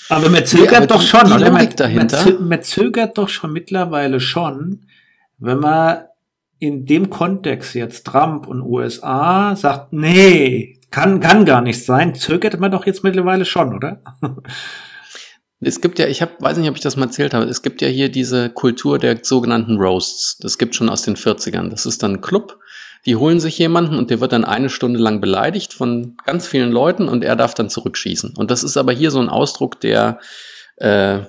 [0.10, 1.52] Aber man zögert Ja, doch schon, oder?
[1.52, 4.86] Man, Man, man zögert doch schon mittlerweile schon,
[5.40, 6.04] wenn man
[6.60, 12.60] in dem Kontext jetzt Trump und USA sagt, nee, kann, kann gar nicht sein, zögert
[12.60, 14.02] man doch jetzt mittlerweile schon, oder?
[15.62, 17.82] Es gibt ja, ich hab, weiß nicht, ob ich das mal erzählt habe, es gibt
[17.82, 20.38] ja hier diese Kultur der sogenannten Roasts.
[20.38, 21.70] Das gibt schon aus den 40ern.
[21.70, 22.60] Das ist dann ein Club,
[23.06, 26.72] die holen sich jemanden und der wird dann eine Stunde lang beleidigt von ganz vielen
[26.72, 28.34] Leuten und er darf dann zurückschießen.
[28.36, 30.20] Und das ist aber hier so ein Ausdruck, der,
[30.76, 31.22] äh,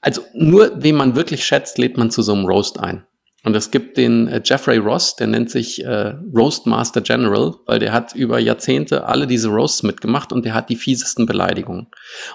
[0.00, 3.07] also nur wen man wirklich schätzt, lädt man zu so einem Roast ein.
[3.48, 7.94] Und es gibt den äh, Jeffrey Ross, der nennt sich äh, Roastmaster General, weil der
[7.94, 11.86] hat über Jahrzehnte alle diese Roasts mitgemacht und der hat die fiesesten Beleidigungen.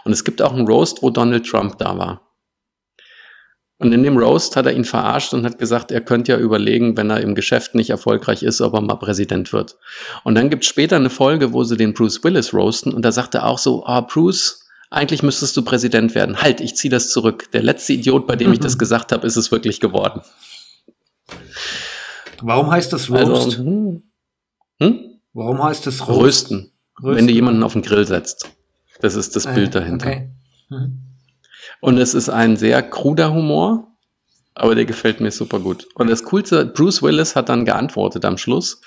[0.05, 2.33] Und es gibt auch einen Roast, wo Donald Trump da war.
[3.77, 6.97] Und in dem Roast hat er ihn verarscht und hat gesagt, er könnte ja überlegen,
[6.97, 9.77] wenn er im Geschäft nicht erfolgreich ist, ob er mal Präsident wird.
[10.23, 13.11] Und dann gibt es später eine Folge, wo sie den Bruce Willis roasten und da
[13.11, 16.41] sagt er auch so, ah, Bruce, eigentlich müsstest du Präsident werden.
[16.41, 17.51] Halt, ich ziehe das zurück.
[17.51, 20.21] Der letzte Idiot, bei dem ich das gesagt habe, ist es wirklich geworden.
[22.41, 23.45] Warum heißt das Roast?
[23.45, 24.03] Also, hm,
[24.79, 24.99] hm?
[25.33, 26.21] Warum heißt das Roast?
[26.21, 26.71] Rösten.
[27.01, 28.49] Wenn du jemanden auf den Grill setzt.
[29.01, 30.07] Das ist das Ah, Bild dahinter.
[30.07, 30.29] Okay.
[30.69, 30.99] Mhm.
[31.81, 33.87] Und es ist ein sehr kruder Humor,
[34.53, 35.87] aber der gefällt mir super gut.
[35.95, 38.81] Und das Coolste, Bruce Willis hat dann geantwortet am Schluss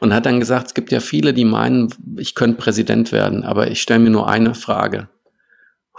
[0.00, 3.70] und hat dann gesagt, es gibt ja viele, die meinen, ich könnte Präsident werden, aber
[3.70, 5.08] ich stelle mir nur eine Frage.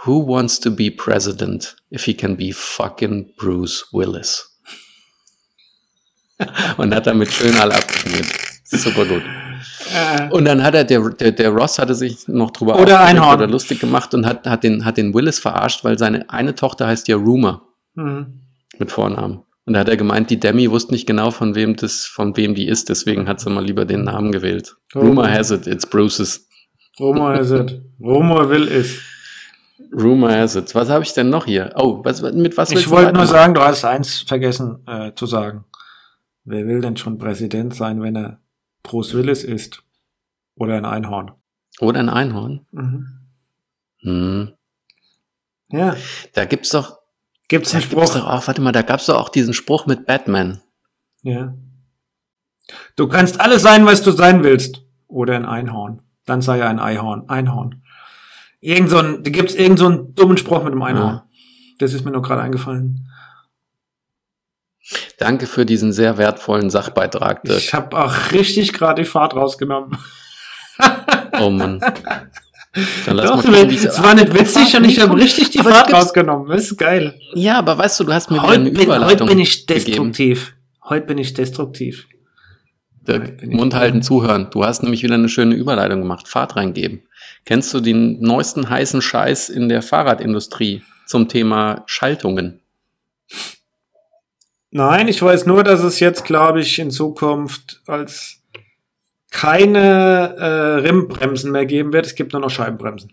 [0.04, 4.55] Who wants to be president if he can be fucking Bruce Willis?
[6.76, 8.26] und hat damit schön alle abgeschmiert.
[8.64, 9.22] Super gut.
[9.94, 13.36] Äh, Und dann hat er, der, der, der Ross hatte sich noch drüber Oder Einhorn.
[13.36, 16.88] oder lustig gemacht und hat, hat, den, hat den Willis verarscht, weil seine eine Tochter
[16.88, 17.62] heißt ja Rumor
[17.94, 18.40] mhm.
[18.78, 19.42] mit Vornamen.
[19.64, 22.54] Und da hat er gemeint, die Demi wusste nicht genau, von wem das, von wem
[22.54, 24.76] die ist, deswegen hat sie mal lieber den Namen gewählt.
[24.94, 25.00] Oh.
[25.00, 26.46] Rumor has it, it's Bruce's.
[27.00, 27.80] Rumor is it.
[28.00, 29.00] Rumor will is.
[29.92, 30.74] Rumor has it.
[30.74, 31.72] Was habe ich denn noch hier?
[31.76, 35.64] Oh, was, mit was Ich wollte nur sagen, du hast eins vergessen äh, zu sagen.
[36.46, 38.40] Wer will denn schon Präsident sein, wenn er
[38.84, 39.82] Bruce Willis ist?
[40.54, 41.32] Oder ein Einhorn?
[41.80, 42.66] Oder ein Einhorn?
[42.70, 43.06] Mhm.
[44.00, 44.52] Hm.
[45.70, 45.96] Ja.
[46.34, 46.98] Da gibt's doch,
[47.48, 48.20] Gibt's einen gibt's Spruch?
[48.20, 50.60] doch auch, warte mal, da gab's doch auch diesen Spruch mit Batman.
[51.22, 51.54] Ja.
[52.94, 54.82] Du kannst alles sein, was du sein willst.
[55.08, 56.02] Oder ein Einhorn.
[56.26, 57.28] Dann sei er ein Einhorn.
[57.28, 57.82] Einhorn.
[58.60, 61.14] Irgend so ein, da gibt's irgend so einen dummen Spruch mit dem Einhorn.
[61.14, 61.28] Ja.
[61.78, 63.08] Das ist mir nur gerade eingefallen.
[65.18, 67.58] Danke für diesen sehr wertvollen Sachbeitrag, Dirk.
[67.58, 69.96] Ich habe auch richtig gerade die Fahrt rausgenommen.
[71.38, 71.80] Oh Mann.
[71.80, 76.48] Dann lass Doch, mal es war nicht witzig und ich habe richtig die Fahrt rausgenommen.
[76.48, 77.18] Das ist geil.
[77.34, 79.84] Ja, aber weißt du, du hast mir Heute eine bin, heute Überleitung bin ich gegeben.
[80.12, 80.54] destruktiv.
[80.84, 82.06] Heute bin ich destruktiv.
[83.06, 84.48] Dirk, bin ich- Mund halten, zuhören.
[84.50, 86.26] Du hast nämlich wieder eine schöne Überleitung gemacht.
[86.28, 87.02] Fahrt reingeben.
[87.44, 92.60] Kennst du den neuesten heißen Scheiß in der Fahrradindustrie zum Thema Schaltungen?
[94.70, 98.42] Nein, ich weiß nur, dass es jetzt, glaube ich, in Zukunft als
[99.30, 102.06] keine äh, Rimbremsen mehr geben wird.
[102.06, 103.12] Es gibt nur noch Scheibenbremsen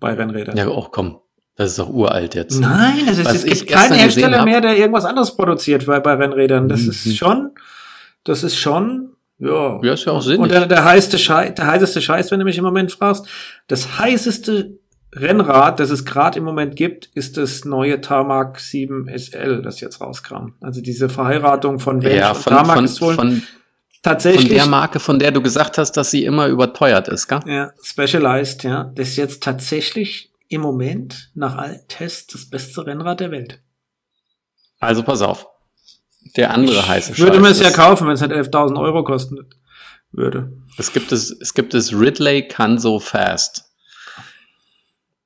[0.00, 0.56] bei Rennrädern.
[0.56, 1.18] Ja, auch komm.
[1.56, 2.60] Das ist doch uralt jetzt.
[2.60, 6.14] Nein, es, ist, Was es gibt keinen Hersteller mehr, der irgendwas anderes produziert bei, bei
[6.14, 6.68] Rennrädern.
[6.68, 6.88] Das Mhm.
[6.90, 7.50] ist schon,
[8.22, 9.80] das ist schon, ja.
[9.82, 10.38] Ja, ist ja auch sinnig.
[10.40, 13.26] Und der, der, heißeste Scheiß, der heißeste Scheiß, wenn du mich im Moment fragst,
[13.66, 14.78] das heißeste
[15.12, 20.00] Rennrad, das es gerade im Moment gibt, ist das neue Tarmac 7 SL, das jetzt
[20.00, 20.52] rauskam.
[20.60, 23.42] Also diese Verheiratung von Bench ja, und von, Tarmac von, ist wohl von, von
[24.02, 27.40] tatsächlich der Marke, von der du gesagt hast, dass sie immer überteuert ist, gell?
[27.46, 28.92] ja, Specialized, ja.
[28.94, 33.60] Das ist jetzt tatsächlich im Moment nach allen Tests das beste Rennrad der Welt.
[34.78, 35.46] Also pass auf.
[36.36, 39.38] Der andere heiße Ich würde mir es ja kaufen, wenn es halt 11.000 Euro kosten
[40.12, 40.52] würde.
[40.76, 43.67] Es gibt es, es gibt es Ridley kann so fast.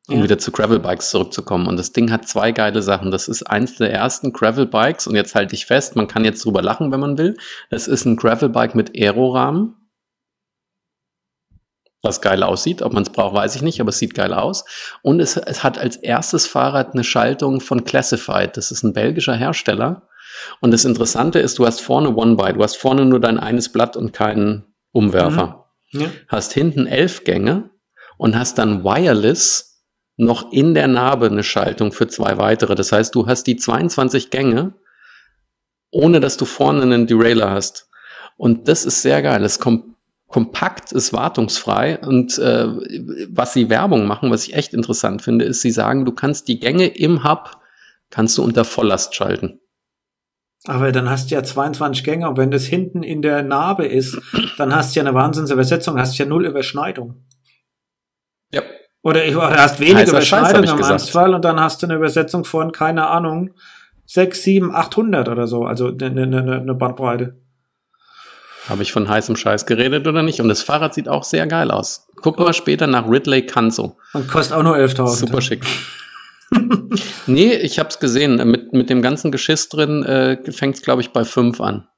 [0.08, 0.24] Um Ja.
[0.24, 1.68] wieder zu Gravelbikes zurückzukommen.
[1.68, 3.10] Und das Ding hat zwei geile Sachen.
[3.12, 5.06] Das ist eins der ersten Gravelbikes.
[5.06, 7.36] Und jetzt halte ich fest, man kann jetzt drüber lachen, wenn man will.
[7.70, 9.76] Das ist ein Gravelbike mit Aerorahmen.
[12.04, 12.82] Was geil aussieht.
[12.82, 14.64] Ob man es braucht, weiß ich nicht, aber es sieht geil aus.
[15.02, 18.56] Und es, es hat als erstes Fahrrad eine Schaltung von Classified.
[18.56, 20.08] Das ist ein belgischer Hersteller.
[20.60, 22.54] Und das Interessante ist, du hast vorne One-By.
[22.54, 26.08] Du hast vorne nur dein eines Blatt und keinen Umwerfer Ja.
[26.26, 27.70] hast hinten elf Gänge
[28.18, 29.71] und hast dann wireless
[30.24, 32.74] noch in der Narbe eine Schaltung für zwei weitere.
[32.74, 34.74] Das heißt, du hast die 22 Gänge,
[35.90, 37.88] ohne dass du vorne einen Derailleur hast.
[38.36, 39.44] Und das ist sehr geil.
[39.44, 39.84] Es kommt
[40.28, 42.66] kompakt, ist wartungsfrei und äh,
[43.28, 46.58] was sie Werbung machen, was ich echt interessant finde, ist, sie sagen, du kannst die
[46.58, 47.58] Gänge im Hub
[48.10, 49.60] kannst du unter Volllast schalten.
[50.64, 54.18] Aber dann hast du ja 22 Gänge und wenn das hinten in der Narbe ist,
[54.58, 57.24] dann hast du ja eine Wahnsinnsübersetzung, hast du ja null Überschneidung.
[59.02, 61.00] Oder, oder hast wenige Heißer Scheiß, hab Überschneidungen ich am gesagt.
[61.00, 63.50] Ernstfall und dann hast du eine Übersetzung von, keine Ahnung,
[64.06, 65.64] 6, 7, 800 oder so.
[65.64, 67.36] Also eine, eine, eine eine Bandbreite.
[68.68, 70.40] Habe ich von heißem Scheiß geredet oder nicht?
[70.40, 72.06] Und das Fahrrad sieht auch sehr geil aus.
[72.16, 73.96] Guck mal später nach Ridley Kanzo.
[74.12, 75.08] Und kostet auch nur 11.000.
[75.08, 75.64] Super schick.
[77.26, 78.36] nee, ich hab's gesehen.
[78.48, 81.88] Mit, mit dem ganzen Geschiss drin äh, fängt's, glaube ich, bei 5 an.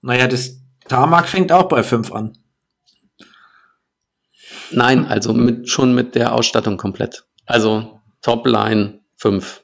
[0.00, 0.56] Naja, das
[0.88, 2.36] Tarmac fängt auch bei 5 an.
[4.74, 7.24] Nein, also mit, schon mit der Ausstattung komplett.
[7.46, 9.62] Also Topline 5.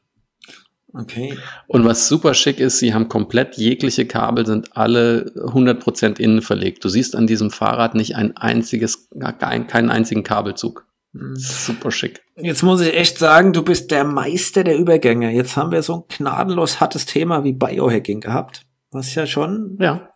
[0.94, 1.36] Okay.
[1.66, 6.84] Und was super schick ist, sie haben komplett jegliche Kabel, sind alle 100% innen verlegt.
[6.84, 10.86] Du siehst an diesem Fahrrad nicht ein einziges, keinen einzigen Kabelzug.
[11.34, 12.22] Super schick.
[12.36, 15.30] Jetzt muss ich echt sagen, du bist der Meister der Übergänge.
[15.32, 20.10] Jetzt haben wir so ein gnadenlos hartes Thema wie Biohacking gehabt, was ja schon Ja.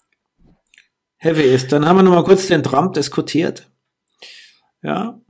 [1.16, 1.72] heavy ist.
[1.72, 3.68] Dann haben wir noch mal kurz den Trump diskutiert.
[4.82, 5.20] Ja.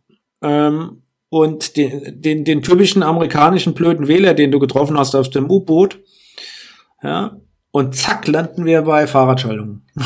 [0.43, 5.51] Ähm, und den, den, den typischen amerikanischen blöden Wähler, den du getroffen hast auf dem
[5.51, 5.99] U-Boot.
[7.03, 7.37] Ja.
[7.71, 9.83] Und zack, landen wir bei Fahrradschaltung.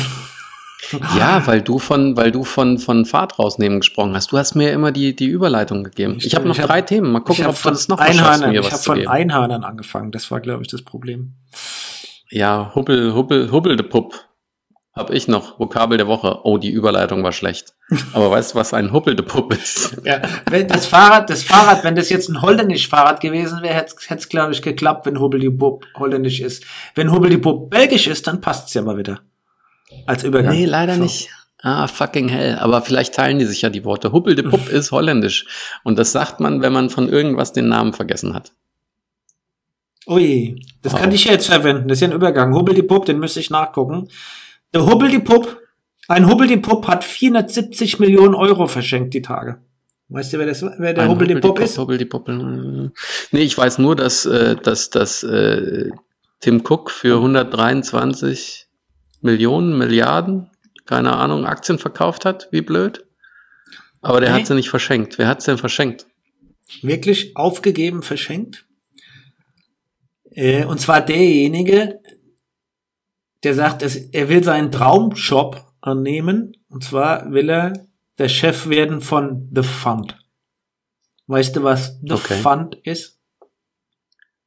[1.17, 4.31] Ja, weil du von, weil du von, von Fahrt rausnehmen gesprochen hast.
[4.31, 6.15] Du hast mir immer die, die Überleitung gegeben.
[6.21, 7.11] Ich habe noch Ich hab- drei Themen.
[7.11, 8.95] Mal Ich gucken, habe ob du das noch Einhörnern, mir ich was hab zu von
[8.99, 9.09] geben.
[9.09, 10.11] Einhörnern angefangen.
[10.13, 11.33] Das war, glaube ich, das Problem.
[12.29, 14.13] Ja, Hubbel, Hubbel, Hubbel de Pupp.
[14.97, 15.59] Hab ich noch.
[15.59, 16.39] Vokabel der Woche.
[16.43, 17.73] Oh, die Überleitung war schlecht.
[18.13, 19.97] Aber weißt du, was ein Hubbel de Pupp ist?
[20.03, 23.95] Ja, wenn das Fahrrad, das Fahrrad, wenn das jetzt ein holländisch Fahrrad gewesen wäre, hätte
[24.09, 26.63] es, glaube ich, geklappt, wenn Bub holländisch ist.
[26.95, 29.21] Wenn Bub belgisch ist, dann passt's ja mal wieder.
[30.05, 30.53] Als Übergang.
[30.53, 31.03] Nee, leider So.
[31.03, 31.29] nicht.
[31.61, 32.57] Ah, fucking hell.
[32.59, 34.11] Aber vielleicht teilen die sich ja die Worte.
[34.11, 35.45] Hubbel de Pupp ist holländisch.
[35.83, 38.53] Und das sagt man, wenn man von irgendwas den Namen vergessen hat.
[40.07, 40.97] Ui, das Oh.
[40.97, 41.87] kann ich jetzt verwenden.
[41.87, 42.53] Das ist ja ein Übergang.
[42.55, 44.07] Hubbel die Pup, den müsste ich nachgucken.
[44.73, 45.19] Der Hubbel die
[46.07, 49.61] ein Hubbel die hat 470 Millionen Euro verschenkt die Tage.
[50.09, 51.77] Weißt du, wer, das, wer der Ein Hubbel die Pup ist?
[51.77, 52.29] Hubbel die Pupp.
[52.29, 55.89] Nee, ich weiß nur, dass, äh, dass, dass äh,
[56.39, 58.67] Tim Cook für 123
[59.21, 60.49] Millionen, Milliarden,
[60.85, 62.47] keine Ahnung, Aktien verkauft hat.
[62.51, 63.05] Wie blöd.
[64.01, 64.39] Aber der Nee.
[64.39, 65.17] hat sie nicht verschenkt.
[65.17, 66.05] Wer hat's denn verschenkt?
[66.81, 68.65] Wirklich aufgegeben, verschenkt.
[70.31, 71.99] Äh, und zwar derjenige,
[73.43, 76.53] der sagt, dass er will seinen Traumjob annehmen.
[76.69, 77.73] Und zwar will er
[78.17, 80.17] der Chef werden von The Fund.
[81.27, 82.41] Weißt du, was The Okay.
[82.41, 83.19] Fund ist?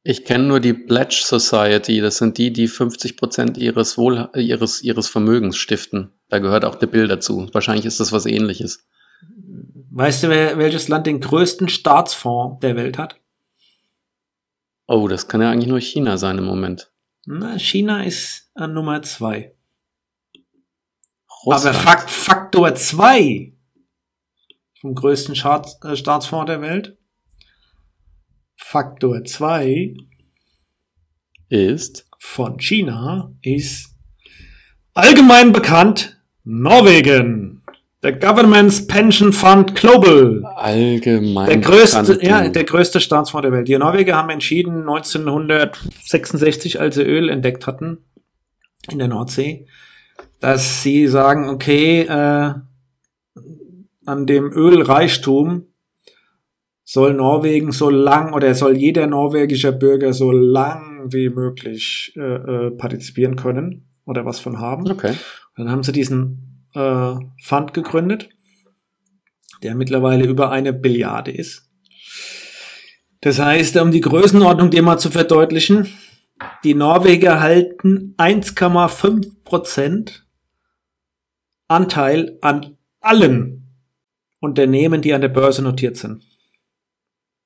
[0.03, 2.01] Ich kenne nur die Pledge Society.
[2.01, 6.11] Das sind die, die 50 Prozent ihres, Wohl ihres, ihres Vermögens stiften.
[6.27, 7.47] Da gehört auch der Bill dazu.
[7.53, 8.87] Wahrscheinlich ist das was ähnliches.
[9.91, 13.19] Weißt du, wer, welches Land den größten Staatsfonds der Welt hat?
[14.87, 16.90] Oh, das kann ja eigentlich nur China sein im Moment.
[17.33, 19.55] Na, China ist an Nummer zwei.
[21.45, 21.77] Russland.
[21.77, 23.53] Aber Fakt, Faktor zwei
[24.81, 26.97] vom größten Staats, äh, Staatsfonds der Welt.
[28.57, 29.95] Faktor zwei
[31.47, 33.95] ist von China ist
[34.93, 37.60] allgemein bekannt Norwegen.
[38.03, 40.43] Der Government's Pension Fund Global.
[40.55, 41.47] allgemein.
[41.47, 43.67] Der größte, ja, der größte Staatsfonds der Welt.
[43.67, 47.99] Die Norweger haben entschieden, 1966, als sie Öl entdeckt hatten
[48.91, 49.67] in der Nordsee,
[50.39, 52.53] dass sie sagen, okay, äh,
[54.05, 55.67] an dem Ölreichtum
[56.83, 62.71] soll Norwegen so lang oder soll jeder norwegischer Bürger so lang wie möglich äh, äh,
[62.71, 64.89] partizipieren können oder was von haben.
[64.89, 65.13] Okay.
[65.55, 68.29] Dann haben sie diesen äh, Fund gegründet,
[69.63, 71.69] der mittlerweile über eine Billiarde ist.
[73.21, 75.87] Das heißt, um die Größenordnung dir mal zu verdeutlichen,
[76.63, 80.25] die Norweger halten 1,5 Prozent
[81.67, 83.61] Anteil an allen
[84.39, 86.23] Unternehmen, die an der Börse notiert sind.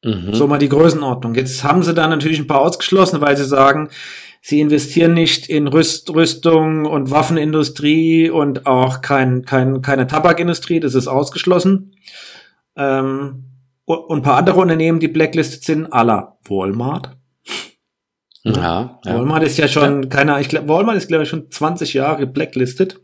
[0.04, 0.34] Mhm.
[0.34, 1.36] So mal die Größenordnung.
[1.36, 3.90] Jetzt haben sie da natürlich ein paar ausgeschlossen, weil sie sagen,
[4.46, 10.94] sie investieren nicht in Rüst, Rüstung und Waffenindustrie und auch kein, kein, keine Tabakindustrie, das
[10.94, 11.96] ist ausgeschlossen.
[12.76, 13.46] Ähm,
[13.86, 17.18] und ein paar andere Unternehmen, die blacklisted sind, la Walmart.
[18.44, 19.16] ja, ja.
[19.16, 23.00] Walmart ist ja schon, keine, ich glaube, Walmart ist, glaube ich, schon 20 Jahre blacklisted.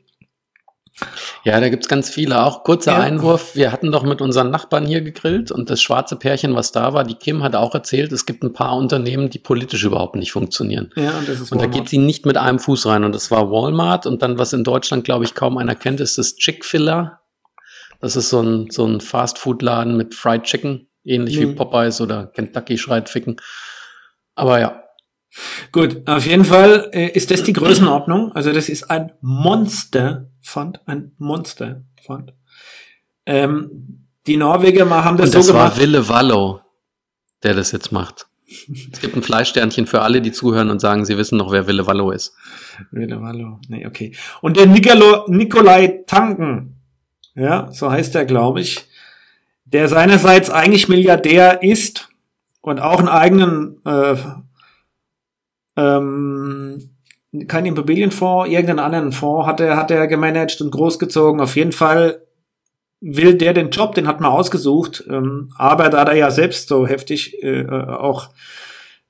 [1.43, 2.43] Ja, da gibt's ganz viele.
[2.43, 2.99] Auch kurzer Ja.
[2.99, 3.55] Einwurf.
[3.55, 7.03] Wir hatten doch mit unseren Nachbarn hier gegrillt und das schwarze Pärchen, was da war,
[7.03, 10.91] die Kim hat auch erzählt, es gibt ein paar Unternehmen, die politisch überhaupt nicht funktionieren.
[10.95, 11.73] Ja, und das ist Und da Walmart.
[11.73, 13.03] geht sie nicht mit einem Fuß rein.
[13.03, 14.05] Und das war Walmart.
[14.05, 17.19] Und dann, was in Deutschland, glaube ich, kaum einer kennt, ist das Chick-fil-A.
[17.99, 20.87] Das ist so ein, so ein Fast-Food-Laden mit Fried Chicken.
[21.03, 21.49] Ähnlich Nee.
[21.49, 23.37] wie Popeyes oder Kentucky schreit Ficken.
[24.35, 24.77] Aber ja,
[25.71, 28.33] Gut, auf jeden Fall äh, ist das die Größenordnung.
[28.33, 29.13] Also das ist ein
[30.41, 32.33] Monster-Fund, ein Monster-Fund.
[33.25, 35.81] Ähm, die Norweger mal haben das, Und so das war gemacht.
[35.81, 36.61] Wille Wallo,
[37.43, 38.27] der das jetzt macht.
[38.91, 41.87] Es gibt ein Fleischsternchen für alle, die zuhören und sagen, sie wissen noch, wer Wille
[41.87, 42.35] Wallo ist.
[42.91, 43.59] Wille Wallo.
[43.69, 44.15] Nee, okay.
[44.41, 46.75] Und der Nicolo, Nikolai Tanken,
[47.33, 48.85] ja, so heißt er, glaube ich,
[49.63, 52.09] der seinerseits eigentlich Milliardär ist
[52.59, 54.17] und auch einen eigenen, äh,
[55.77, 56.90] ähm,
[57.47, 61.39] kein Immobilienfonds, irgendeinen anderen Fonds hat er, hat er gemanagt und großgezogen.
[61.39, 62.25] Auf jeden Fall
[62.99, 66.85] will der den Job, den hat man ausgesucht, ähm, aber da er ja selbst so
[66.85, 68.29] heftig äh, äh, auch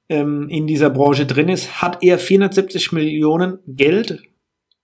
[0.07, 4.23] ähm, in dieser Branche drin ist, hat er 470 Millionen Geld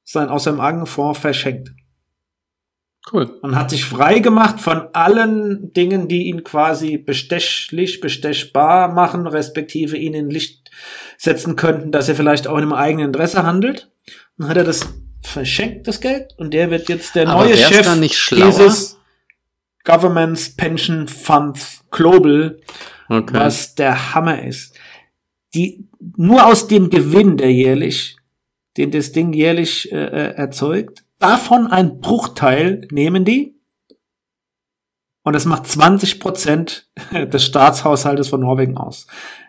[0.04, 1.72] sein, aus seinem eigenen Fonds verschenkt
[3.12, 3.38] Cool.
[3.42, 9.98] und hat sich frei gemacht von allen Dingen, die ihn quasi bestechlich, bestechbar machen, respektive
[9.98, 10.70] ihn in Licht
[11.18, 13.90] setzen könnten, dass er vielleicht auch in einem eigenen Interesse handelt.
[14.38, 14.88] Dann hat er das
[15.24, 17.88] verschenkt, das Geld, und der wird jetzt der Aber neue Chef
[18.32, 18.98] dieses
[19.84, 21.60] Governments Pension Fund
[21.92, 22.60] Global,
[23.10, 23.34] Okay.
[23.34, 24.76] was der Hammer ist.
[25.54, 28.18] Die, nur aus dem Gewinn, der jährlich,
[28.76, 33.56] den das Ding jährlich äh, äh, erzeugt, davon ein Bruchteil nehmen die.
[35.24, 39.08] Und das macht 20 Prozent des Staatshaushaltes von Norwegen aus.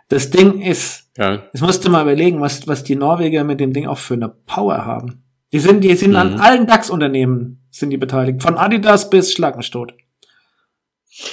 [0.09, 1.43] Das Ding ist, Ja.
[1.53, 4.29] jetzt musst du mal überlegen, was, was die Norweger mit dem Ding auch für eine
[4.29, 5.23] Power haben.
[5.53, 6.41] Die sind, die sind an Mhm.
[6.41, 8.43] allen DAX-Unternehmen sind die beteiligt.
[8.43, 9.95] Von Adidas bis Schlagenstodt.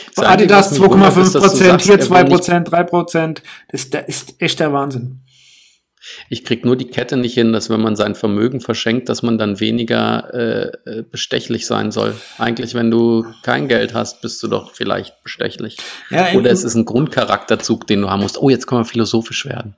[0.07, 2.05] Das Bei Adidas Einzige, was mich wundert, 2,5 ist, dass du Prozent, hier er will
[2.07, 3.43] 2 nicht- Prozent, 3 Prozent.
[3.69, 5.21] Das, das ist echt der Wahnsinn.
[6.29, 9.37] Ich krieg nur die Kette nicht hin, dass wenn man sein Vermögen verschenkt, dass man
[9.37, 12.15] dann weniger äh, äh, bestechlich sein soll.
[12.37, 15.77] Eigentlich, wenn du kein Geld hast, bist du doch vielleicht bestechlich.
[16.09, 18.41] Ja, Oder es ist ein Grundcharakterzug, den du haben musst.
[18.41, 19.75] Oh, jetzt können wir philosophisch werden.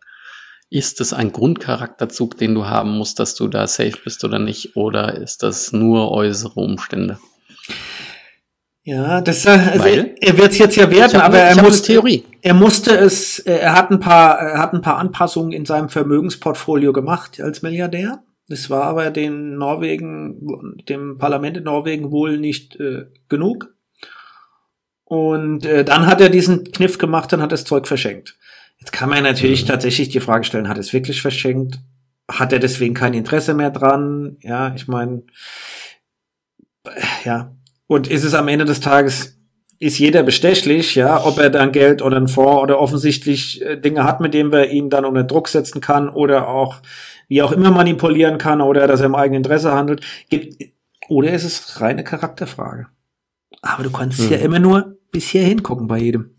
[0.70, 4.76] Ist es ein Grundcharakterzug, den du haben musst, dass du da safe bist oder nicht?
[4.76, 7.20] Oder ist das nur äußere Umstände?
[8.88, 10.16] Ja, das, äh, also Weil?
[10.22, 12.24] er wird es jetzt ja werden, aber er muss, Theorie.
[12.42, 15.90] er musste es, äh, er hat ein paar, er hat ein paar Anpassungen in seinem
[15.90, 18.24] Vermögensportfolio gemacht als Milliardär.
[18.48, 23.76] Das war aber den Norwegen, dem Parlament in Norwegen wohl nicht äh, genug.
[25.04, 28.38] Und äh, dann hat er diesen Kniff gemacht und hat das Zeug verschenkt.
[28.78, 29.68] Jetzt kann man natürlich Mhm.
[29.68, 31.82] tatsächlich die Frage stellen, hat er es wirklich verschenkt?
[32.32, 34.38] Hat er deswegen kein Interesse mehr dran?
[34.44, 35.24] Ja, ich meine,
[37.26, 37.52] ja.
[37.88, 39.38] Und ist es am Ende des Tages,
[39.80, 44.04] ist jeder bestechlich, ja, ob er dann Geld oder einen Fonds oder offensichtlich äh, Dinge
[44.04, 46.78] hat, mit denen wir ihn dann unter Druck setzen kann oder auch
[47.28, 50.02] wie auch immer manipulieren kann oder dass er im eigenen Interesse handelt.
[50.30, 50.72] Gibt,
[51.10, 52.88] oder ist es reine Charakterfrage?
[53.62, 54.32] Aber du kannst Hm.
[54.32, 56.36] ja immer nur bis hier hingucken bei jedem.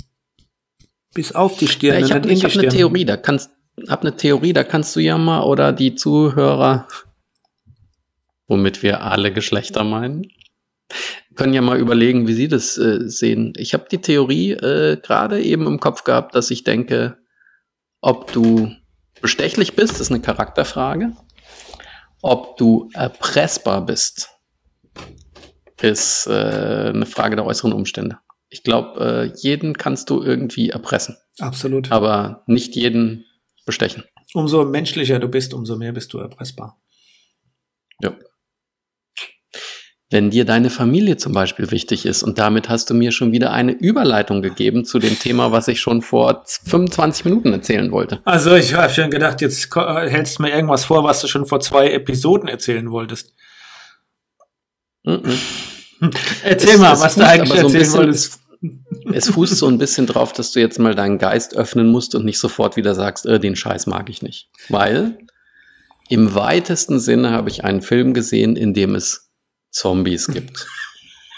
[1.14, 2.00] Bis auf die Stirn.
[2.00, 2.68] Ja, ich habe hab eine.
[2.68, 3.50] Theorie, da kannst
[3.88, 6.86] hab eine Theorie, da kannst du ja mal oder die Zuhörer,
[8.46, 10.26] womit wir alle Geschlechter meinen,
[11.38, 13.52] können ja mal überlegen, wie sie das äh, sehen.
[13.56, 17.16] Ich habe die Theorie äh, gerade eben im Kopf gehabt, dass ich denke,
[18.00, 18.72] ob du
[19.22, 21.12] bestechlich bist, ist eine Charakterfrage.
[22.22, 24.30] Ob du erpressbar bist,
[25.80, 28.18] ist äh, eine Frage der äußeren Umstände.
[28.50, 31.92] Ich glaube, äh, jeden kannst du irgendwie erpressen Absolut.
[31.92, 33.24] aber nicht jeden
[33.64, 34.02] bestechen.
[34.34, 36.80] Umso menschlicher du bist, umso mehr bist du erpressbar.
[38.02, 38.12] Ja.
[40.10, 43.52] Wenn dir deine Familie zum Beispiel wichtig ist und damit hast du mir schon wieder
[43.52, 48.20] eine Überleitung gegeben zu dem Thema, was ich schon vor 25 Minuten erzählen wollte.
[48.24, 51.44] Also ich habe schon gedacht, jetzt äh, hältst du mir irgendwas vor, was du schon
[51.44, 53.34] vor zwei Episoden erzählen wolltest.
[55.04, 55.20] Mhm.
[56.42, 58.40] Erzähl Es- mal, es was du eigentlich aber so ein erzählen bisschen- wolltest.
[59.12, 62.24] Es fußt so ein bisschen drauf, dass du jetzt mal deinen Geist öffnen musst und
[62.24, 64.48] nicht sofort wieder sagst, äh, den Scheiß mag ich nicht.
[64.68, 65.18] Weil
[66.08, 69.27] im weitesten Sinne habe ich einen Film gesehen, in dem es
[69.70, 70.66] Zombies gibt.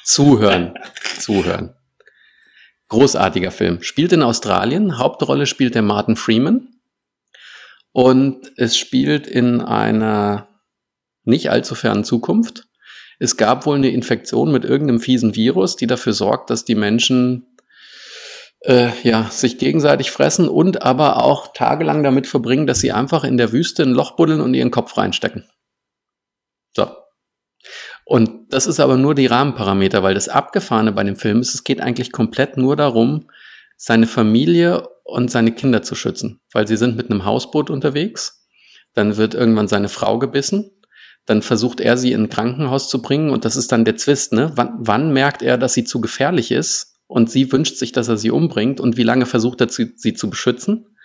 [0.05, 0.75] zuhören,
[1.19, 1.75] zuhören.
[2.88, 3.83] Großartiger Film.
[3.83, 4.99] Spielt in Australien.
[4.99, 6.69] Hauptrolle spielt der Martin Freeman.
[7.93, 10.49] Und es spielt in einer
[11.25, 12.66] nicht allzu fernen Zukunft.
[13.19, 17.47] Es gab wohl eine Infektion mit irgendeinem fiesen Virus, die dafür sorgt, dass die Menschen
[18.62, 23.37] äh, ja, sich gegenseitig fressen und aber auch tagelang damit verbringen, dass sie einfach in
[23.37, 25.45] der Wüste ein Loch buddeln und ihren Kopf reinstecken.
[26.75, 26.91] So.
[28.11, 31.62] Und das ist aber nur die Rahmenparameter, weil das Abgefahrene bei dem Film ist, es
[31.62, 33.30] geht eigentlich komplett nur darum,
[33.76, 38.44] seine Familie und seine Kinder zu schützen, weil sie sind mit einem Hausboot unterwegs.
[38.94, 40.72] Dann wird irgendwann seine Frau gebissen.
[41.24, 44.32] Dann versucht er, sie in ein Krankenhaus zu bringen und das ist dann der Zwist,
[44.32, 44.50] ne?
[44.56, 48.16] Wann, wann merkt er, dass sie zu gefährlich ist und sie wünscht sich, dass er
[48.16, 50.96] sie umbringt und wie lange versucht er, zu, sie zu beschützen?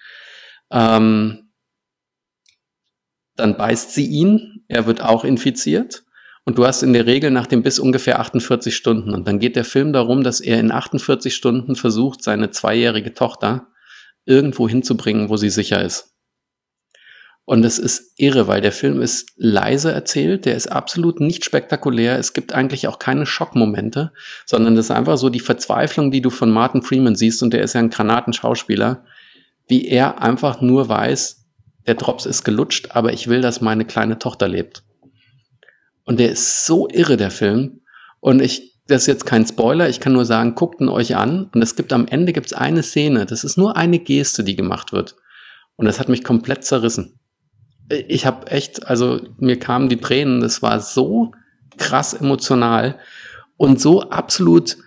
[0.72, 1.52] Ähm,
[3.36, 6.05] dann beißt sie ihn, er wird auch infiziert
[6.46, 9.14] Und du hast in der Regel nach dem bis ungefähr 48 Stunden.
[9.14, 13.68] Und dann geht der Film darum, dass er in 48 Stunden versucht, seine zweijährige Tochter
[14.26, 16.16] irgendwo hinzubringen, wo sie sicher ist.
[17.48, 22.18] Und es ist irre, weil der Film ist leise erzählt, der ist absolut nicht spektakulär.
[22.18, 24.12] Es gibt eigentlich auch keine Schockmomente,
[24.48, 27.62] sondern das ist einfach so die Verzweiflung, die du von Martin Freeman siehst, und der
[27.62, 29.04] ist ja ein Granatenschauspieler,
[29.68, 31.46] wie er einfach nur weiß,
[31.86, 34.85] der Drops ist gelutscht, aber ich will, dass meine kleine Tochter lebt.
[36.06, 37.82] Und der ist so irre, der Film.
[38.20, 41.50] Und ich, das ist jetzt kein Spoiler, ich kann nur sagen, guckt ihn euch an.
[41.54, 44.94] Und es gibt am Ende gibt's eine Szene, das ist nur eine Geste, die gemacht
[44.94, 45.16] wird.
[45.76, 47.20] Und das hat mich komplett zerrissen
[47.90, 51.32] ich habe echt, also mir kamen die Tränen, das war so
[51.78, 52.98] krass emotional
[53.58, 54.78] und so absolut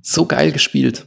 [0.00, 1.06] so geil gespielt.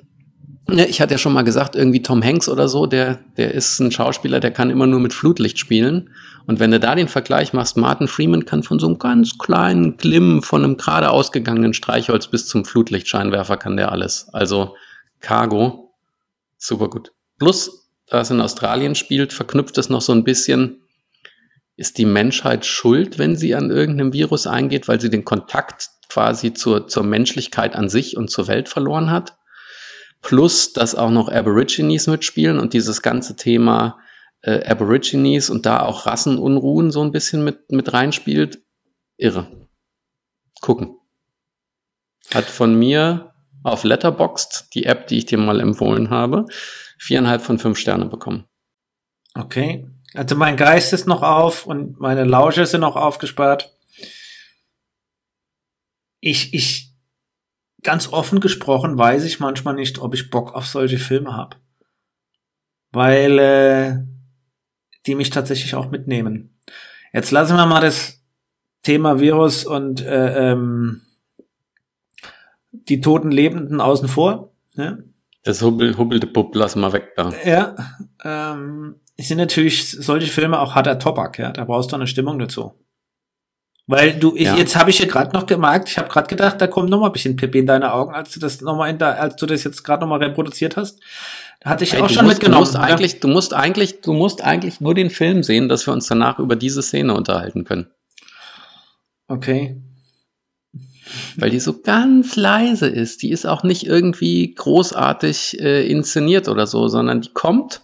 [0.67, 3.91] Ich hatte ja schon mal gesagt, irgendwie Tom Hanks oder so, der, der ist ein
[3.91, 6.09] Schauspieler, der kann immer nur mit Flutlicht spielen.
[6.47, 9.97] Und wenn du da den Vergleich machst, Martin Freeman kann von so einem ganz kleinen
[9.97, 14.29] Glimm, von einem gerade ausgegangenen Streichholz bis zum Flutlichtscheinwerfer kann der alles.
[14.31, 14.75] Also
[15.19, 15.93] Cargo,
[16.57, 17.11] super gut.
[17.39, 20.79] Plus, da es in Australien spielt, verknüpft es noch so ein bisschen
[21.75, 26.53] ist die Menschheit schuld, wenn sie an irgendeinem Virus eingeht, weil sie den Kontakt quasi
[26.53, 29.35] zur, zur Menschlichkeit an sich und zur Welt verloren hat?
[30.23, 33.99] Plus, dass auch noch Aborigines mitspielen und dieses ganze Thema
[34.41, 38.63] äh, Aborigines und da auch Rassenunruhen so ein bisschen mit, mit reinspielt.
[39.17, 39.47] Irre.
[40.61, 40.97] Gucken.
[42.33, 46.45] Hat von mir auf Letterboxd, die App, die ich dir mal empfohlen habe,
[46.97, 48.45] viereinhalb von fünf Sterne bekommen.
[49.35, 49.89] Okay.
[50.13, 53.75] Also mein Geist ist noch auf und meine Lausche sind noch aufgespart.
[56.21, 56.92] Ich, ich,
[57.83, 61.57] ganz offen gesprochen, weiß ich manchmal nicht, ob ich Bock auf solche Filme habe.
[62.91, 63.97] Weil äh,
[65.05, 66.57] die mich tatsächlich auch mitnehmen.
[67.11, 68.21] Jetzt lassen wir mal das
[68.81, 71.01] Thema Virus und äh, ähm,
[72.71, 74.51] die toten Lebenden außen vor.
[74.75, 75.03] Ne?
[75.43, 77.31] Das hubbel, hubbelte Bub lassen wir weg da.
[77.45, 77.75] Ja,
[78.23, 81.51] ähm, sind natürlich solche Filme auch harter Tobak, ja.
[81.51, 82.73] Da brauchst du eine Stimmung dazu.
[83.85, 84.55] Weil du, ich, ja.
[84.55, 87.07] jetzt habe ich ja gerade noch gemerkt, ich habe gerade gedacht, da kommt noch mal
[87.07, 89.45] ein bisschen Pippi in deine Augen, als du das noch mal in da, als du
[89.45, 91.01] das jetzt gerade noch mal reproduziert hast.
[91.65, 92.65] Hatte ich hey, auch schon musst, mitgenommen.
[92.65, 95.93] Du musst, eigentlich, du musst eigentlich, du musst eigentlich nur den Film sehen, dass wir
[95.93, 97.87] uns danach über diese Szene unterhalten können.
[99.27, 99.81] Okay.
[101.35, 103.21] Weil die so ganz leise ist.
[103.21, 107.81] Die ist auch nicht irgendwie großartig äh, inszeniert oder so, sondern die kommt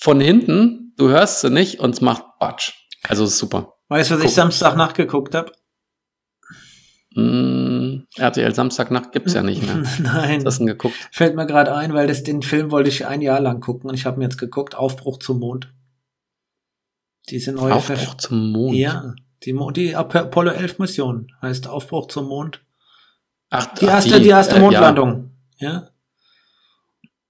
[0.00, 2.72] von hinten, du hörst sie nicht und es macht Batsch.
[3.02, 3.74] Also ist super.
[3.92, 4.30] Weißt du, was Guck.
[4.30, 5.52] ich Samstag nachgeguckt habe?
[7.14, 9.82] Mm, RTL Samstagnacht gibt's ja nicht mehr.
[9.98, 10.46] Nein.
[10.46, 10.94] Was denn geguckt?
[11.10, 13.94] Fällt mir gerade ein, weil das, den Film wollte ich ein Jahr lang gucken und
[13.94, 15.74] ich habe mir jetzt geguckt, Aufbruch zum Mond.
[17.28, 18.76] Diese neue Aufbruch Ver zum Mond?
[18.76, 19.14] Ja.
[19.44, 22.64] Die, die Apollo 11 Mission heißt Aufbruch zum Mond.
[23.50, 25.32] Ach, die erste, die, die erste äh, Mondlandung.
[25.58, 25.70] Ja.
[25.70, 25.88] ja.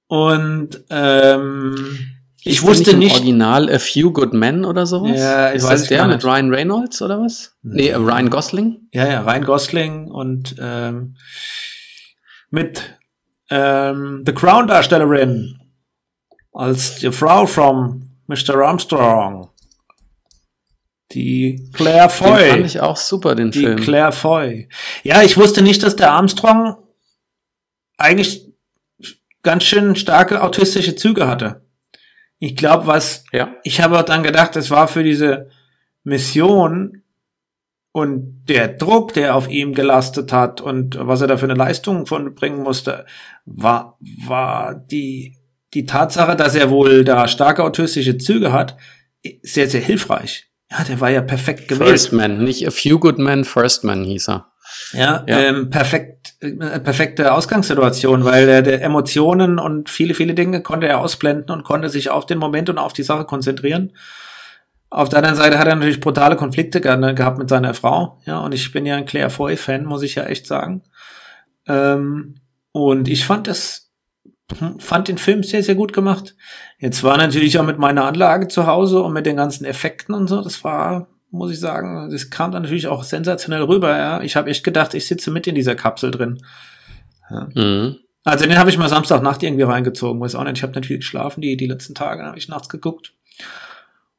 [0.06, 3.16] Und ähm, ich wusste nicht.
[3.16, 5.18] Original A Few Good Men oder sowas?
[5.18, 7.56] Ja, ich ist weiß das der mit Ryan Reynolds oder was?
[7.62, 7.72] Hm.
[7.72, 8.88] Nee, Ryan Gosling?
[8.92, 11.16] Ja, ja, Ryan Gosling und ähm,
[12.50, 12.98] mit
[13.50, 15.60] ähm, The Crown-Darstellerin
[16.52, 18.56] als die Frau von Mr.
[18.56, 19.48] Armstrong.
[21.12, 22.38] Die Claire Foy.
[22.38, 23.76] Den fand ich auch super, den die Film.
[23.76, 24.68] Die Claire Foy.
[25.02, 26.76] Ja, ich wusste nicht, dass der Armstrong
[27.98, 28.48] eigentlich
[29.42, 31.66] ganz schön starke autistische Züge hatte.
[32.42, 33.54] Ich glaube, was, ja.
[33.62, 35.48] ich habe auch dann gedacht, das war für diese
[36.02, 37.02] Mission
[37.92, 42.04] und der Druck, der auf ihm gelastet hat und was er da für eine Leistung
[42.04, 43.06] von bringen musste,
[43.44, 45.36] war, war die,
[45.72, 48.76] die Tatsache, dass er wohl da starke autistische Züge hat,
[49.42, 50.50] sehr, sehr hilfreich.
[50.68, 51.90] Ja, der war ja perfekt gewählt.
[51.90, 54.51] First Man, nicht A Few Good Men, First Man hieß er.
[54.92, 55.40] Ja, ja.
[55.40, 61.00] Ähm, perfekt, äh, perfekte Ausgangssituation, weil er der Emotionen und viele, viele Dinge konnte er
[61.00, 63.92] ausblenden und konnte sich auf den Moment und auf die Sache konzentrieren.
[64.90, 68.20] Auf der anderen Seite hat er natürlich brutale Konflikte gehabt mit seiner Frau.
[68.26, 70.82] Ja, und ich bin ja ein Claire Foy-Fan, muss ich ja echt sagen.
[71.66, 72.34] Ähm,
[72.72, 73.90] und ich fand das,
[74.58, 76.34] hm, fand den Film sehr, sehr gut gemacht.
[76.78, 80.26] Jetzt war natürlich auch mit meiner Anlage zu Hause und mit den ganzen Effekten und
[80.26, 82.10] so, das war muss ich sagen.
[82.10, 83.96] Das kam dann natürlich auch sensationell rüber.
[83.96, 84.20] Ja.
[84.22, 86.44] Ich habe echt gedacht, ich sitze mit in dieser Kapsel drin.
[87.30, 87.48] Ja.
[87.54, 87.96] Mhm.
[88.24, 90.20] Also den habe ich mal Samstagnacht irgendwie reingezogen.
[90.20, 92.68] Weiß auch nicht, ich habe nicht viel geschlafen die, die letzten Tage, habe ich nachts
[92.68, 93.14] geguckt.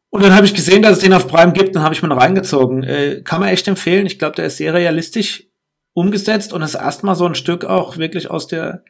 [0.09, 2.15] Und dann habe ich gesehen, dass es den auf Prime gibt, dann habe ich mir
[2.15, 2.83] reingezogen.
[2.83, 4.05] Äh, kann man echt empfehlen.
[4.05, 5.47] Ich glaube, der ist sehr realistisch
[5.93, 8.83] umgesetzt und ist erstmal so ein Stück auch wirklich aus der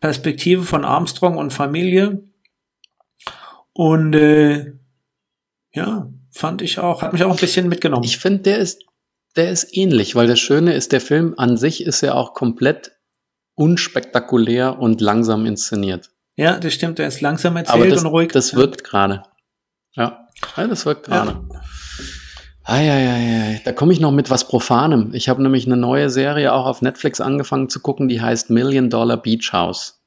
[0.00, 2.22] Perspektive von Armstrong und Familie.
[3.72, 4.74] Und äh,
[5.72, 8.04] ja, fand ich auch, hat mich auch ein bisschen mitgenommen.
[8.04, 8.84] Ich finde, der ist,
[9.36, 12.92] der ist ähnlich, weil das Schöne ist, der Film an sich ist ja auch komplett
[13.54, 16.10] unspektakulär und langsam inszeniert.
[16.36, 18.32] Ja, das stimmt, der ist langsam Aber erzählt das, und ruhig.
[18.32, 19.22] das wirkt gerade.
[19.94, 20.28] Ja.
[20.56, 21.40] ja, das wirkt gerade.
[22.64, 25.12] Eieiei, da komme ich noch mit was Profanem.
[25.12, 28.90] Ich habe nämlich eine neue Serie auch auf Netflix angefangen zu gucken, die heißt Million
[28.90, 30.00] Dollar Beach House.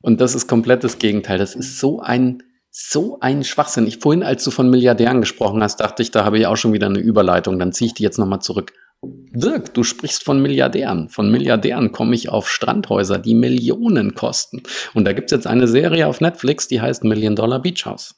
[0.00, 1.38] Und das ist komplett das Gegenteil.
[1.38, 2.42] Das ist so ein,
[2.78, 3.86] so ein Schwachsinn.
[3.86, 6.74] Ich vorhin, als du von Milliardären gesprochen hast, dachte ich, da habe ich auch schon
[6.74, 7.58] wieder eine Überleitung.
[7.58, 8.74] Dann ziehe ich die jetzt nochmal zurück.
[9.02, 11.08] Dirk, du sprichst von Milliardären.
[11.08, 14.62] Von Milliardären komme ich auf Strandhäuser, die Millionen kosten.
[14.92, 18.16] Und da gibt's jetzt eine Serie auf Netflix, die heißt Million Dollar Beach House.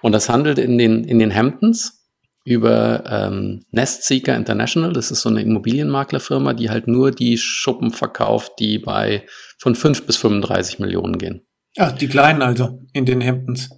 [0.00, 2.08] Und das handelt in den, in den Hamptons
[2.44, 4.94] über ähm, Nestseeker International.
[4.94, 9.26] Das ist so eine Immobilienmaklerfirma, die halt nur die Schuppen verkauft, die bei
[9.58, 11.46] von 5 bis 35 Millionen gehen.
[11.76, 13.68] Ach, die Kleinen also, in den Hamptons.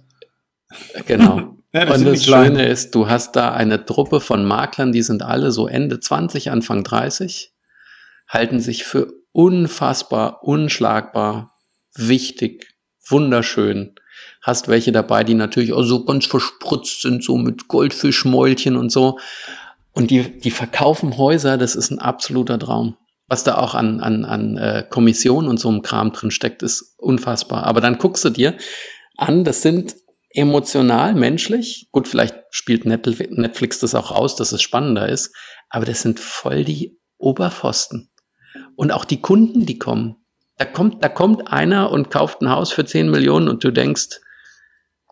[1.05, 1.51] Genau.
[1.75, 2.23] Ja, das Und das.
[2.23, 6.49] Schöne ist, du hast da eine Truppe von Maklern, die sind alle so Ende 20,
[6.49, 7.51] Anfang 30,
[8.29, 11.53] halten sich für unfassbar, unschlagbar,
[11.93, 12.73] wichtig,
[13.09, 13.95] wunderschön.
[14.41, 19.19] Hast welche dabei, die natürlich auch so ganz verspritzt sind, so mit Goldfischmäulchen und so.
[19.91, 22.95] Und die, die verkaufen Häuser, das ist ein absoluter Traum.
[23.27, 26.95] Was da auch an, an, an äh, Kommission und so einem Kram drin steckt, ist
[26.99, 27.65] unfassbar.
[27.65, 28.55] Aber dann guckst du dir
[29.17, 29.95] an, das sind
[30.35, 31.87] emotional, menschlich.
[31.91, 35.35] Gut, vielleicht spielt Netflix das auch raus, dass es spannender ist.
[35.69, 38.11] Aber das sind voll die Oberpfosten.
[38.75, 40.17] Und auch die Kunden, die kommen.
[40.57, 44.21] Da kommt, da kommt einer und kauft ein Haus für 10 Millionen und du denkst,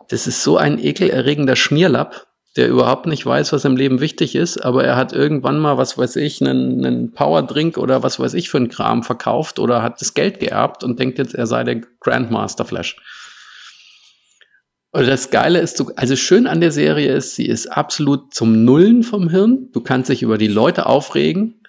[0.09, 4.63] das ist so ein ekelerregender Schmierlapp, der überhaupt nicht weiß, was im Leben wichtig ist,
[4.63, 8.49] aber er hat irgendwann mal, was weiß ich, einen, einen Powerdrink oder was weiß ich
[8.49, 11.81] für einen Kram verkauft oder hat das Geld geerbt und denkt jetzt, er sei der
[11.99, 12.97] Grandmaster Flash.
[14.93, 18.63] Und das Geile ist, du, also schön an der Serie ist, sie ist absolut zum
[18.63, 19.71] Nullen vom Hirn.
[19.71, 21.63] Du kannst dich über die Leute aufregen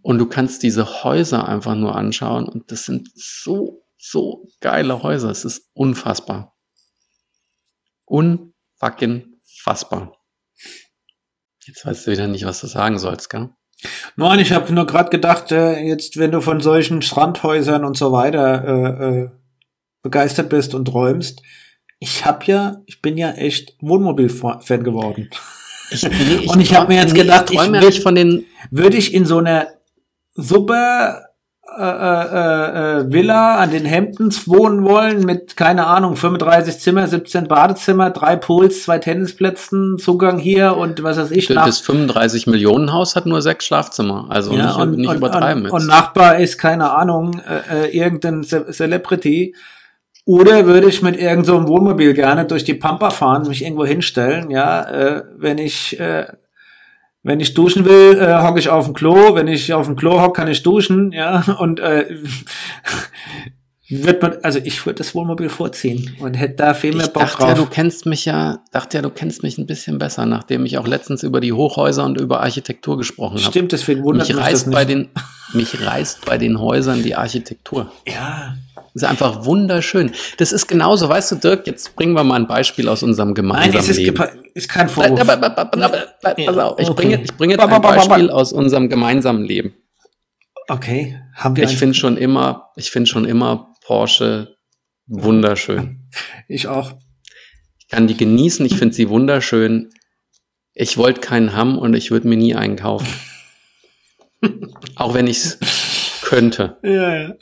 [0.00, 5.30] und du kannst diese Häuser einfach nur anschauen und das sind so, so geile Häuser.
[5.30, 6.56] Es ist unfassbar.
[8.06, 10.16] Unfucking fassbar.
[11.66, 13.50] Jetzt weißt du wieder nicht, was du sagen sollst, gell?
[14.16, 18.10] Nein, ich habe nur gerade gedacht, äh, jetzt, wenn du von solchen Strandhäusern und so
[18.10, 19.30] weiter äh, äh,
[20.02, 21.42] begeistert bist und träumst,
[22.00, 25.30] ich hab ja, ich bin ja echt Wohnmobil-Fan geworden.
[25.90, 28.46] Ich, nee, Und ich hab mir jetzt gedacht, ich ich ja würd- nicht von den,
[28.70, 29.68] Würde ich in so einer
[30.34, 31.26] super
[31.78, 37.46] äh, äh, äh, Villa an den Hamptons wohnen wollen mit, keine Ahnung, 35 Zimmer, 17
[37.46, 41.46] Badezimmer, drei Pools, zwei Tennisplätzen, Zugang hier und was weiß ich.
[41.46, 44.26] das 35 Millionen Haus hat nur sechs Schlafzimmer.
[44.30, 45.72] Also nicht, und, nicht und, übertreiben und, jetzt.
[45.74, 49.54] und Nachbar ist, keine Ahnung, äh, äh, irgendein Ce Celebrity.
[50.30, 53.84] Oder würde ich mit irgendeinem so einem Wohnmobil gerne durch die Pampa fahren, mich irgendwo
[53.84, 56.24] hinstellen, ja, äh, wenn ich, äh,
[57.24, 60.20] wenn ich duschen will, äh, hocke ich auf dem Klo, wenn ich auf dem Klo
[60.20, 62.16] hocke, kann ich duschen, ja, und äh,
[63.88, 67.24] wird man, also ich würde das Wohnmobil vorziehen und hätte da viel mehr ich Bock
[67.24, 67.64] dachte ja, drauf.
[67.64, 70.86] du kennst mich ja, dachte ja, du kennst mich ein bisschen besser, nachdem ich auch
[70.86, 73.50] letztens über die Hochhäuser und über Architektur gesprochen habe.
[73.50, 74.76] Stimmt, deswegen wundert Mich mich das reißt nicht.
[74.76, 75.08] bei den,
[75.54, 77.90] mich reißt bei den Häusern die Architektur.
[78.06, 78.54] ja,
[78.94, 80.12] Das ist einfach wunderschön.
[80.38, 83.34] Das ist genauso, weißt du, Dirk, jetzt bringen wir mal ein Beispiel aus unserem nein,
[83.34, 84.24] gemeinsamen es ist, Leben.
[84.54, 85.20] ist kein Vorwurf.
[86.78, 87.82] Ich bringe, ich bringe jetzt ein.
[87.82, 89.74] Beispiel aus unserem gemeinsamen Leben.
[90.68, 94.56] Okay, haben wir Ich finde schon immer, ich finde schon immer Porsche
[95.06, 96.08] wunderschön.
[96.48, 96.94] ich auch.
[97.78, 99.90] Ich kann die genießen, ich finde sie wunderschön.
[100.74, 103.08] Ich wollte keinen haben und ich würde mir nie einen kaufen.
[104.96, 105.58] Auch wenn ich es
[106.22, 106.78] könnte.
[106.82, 107.34] Ja, ja.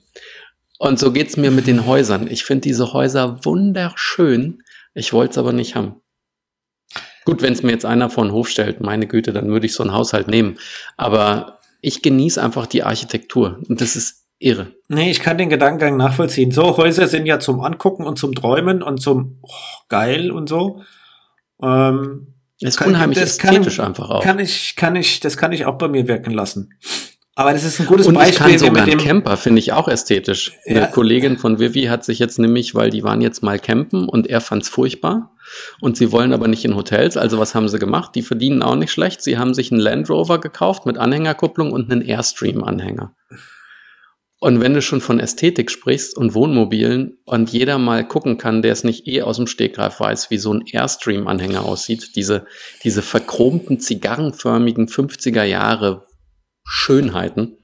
[0.79, 2.29] Und so geht's mir mit den Häusern.
[2.31, 4.63] Ich finde diese Häuser wunderschön.
[4.95, 5.97] Ich wollte es aber nicht haben.
[7.25, 9.75] Gut, wenn es mir jetzt einer vor den Hof stellt, meine Güte, dann würde ich
[9.75, 10.59] so ein Haushalt nehmen.
[10.97, 13.61] Aber ich genieße einfach die Architektur.
[13.69, 14.69] Und das ist irre.
[14.89, 16.53] Nee, ich kann den Gedankengang nachvollziehen.
[16.53, 19.51] So, Häuser sind ja zum Angucken und zum Träumen und zum oh,
[19.89, 20.83] geil und so.
[21.61, 24.23] Ähm, Es ist Kann- unheimlich das kann- ästhetisch einfach auch.
[24.23, 26.73] kann ich, kann ich, das kann ich auch bei mir wirken lassen.
[27.39, 29.61] Aber das ist ein gutes Und ich Beispiel, kann wie sogar mit einen Camper, finde
[29.61, 30.59] ich auch ästhetisch.
[30.67, 30.75] Ja.
[30.75, 34.27] Eine Kollegin von Vivi hat sich jetzt nämlich, weil die waren jetzt mal campen und
[34.27, 35.37] er fand's furchtbar.
[35.81, 37.17] Und sie wollen aber nicht in Hotels.
[37.17, 38.17] Also was haben sie gemacht?
[38.17, 39.23] Die verdienen auch nicht schlecht.
[39.23, 43.15] Sie haben sich einen Land Rover gekauft mit Anhängerkupplung und einen Airstream-Anhänger.
[44.41, 48.73] Und wenn du schon von Ästhetik sprichst und Wohnmobilen und jeder mal gucken kann, der
[48.73, 52.47] es nicht eh aus dem Stegreif weiß, wie so ein Airstream-Anhänger aussieht, diese,
[52.83, 56.08] diese verchromten, zigarrenförmigen 50er Jahre
[56.71, 57.57] Schönheiten.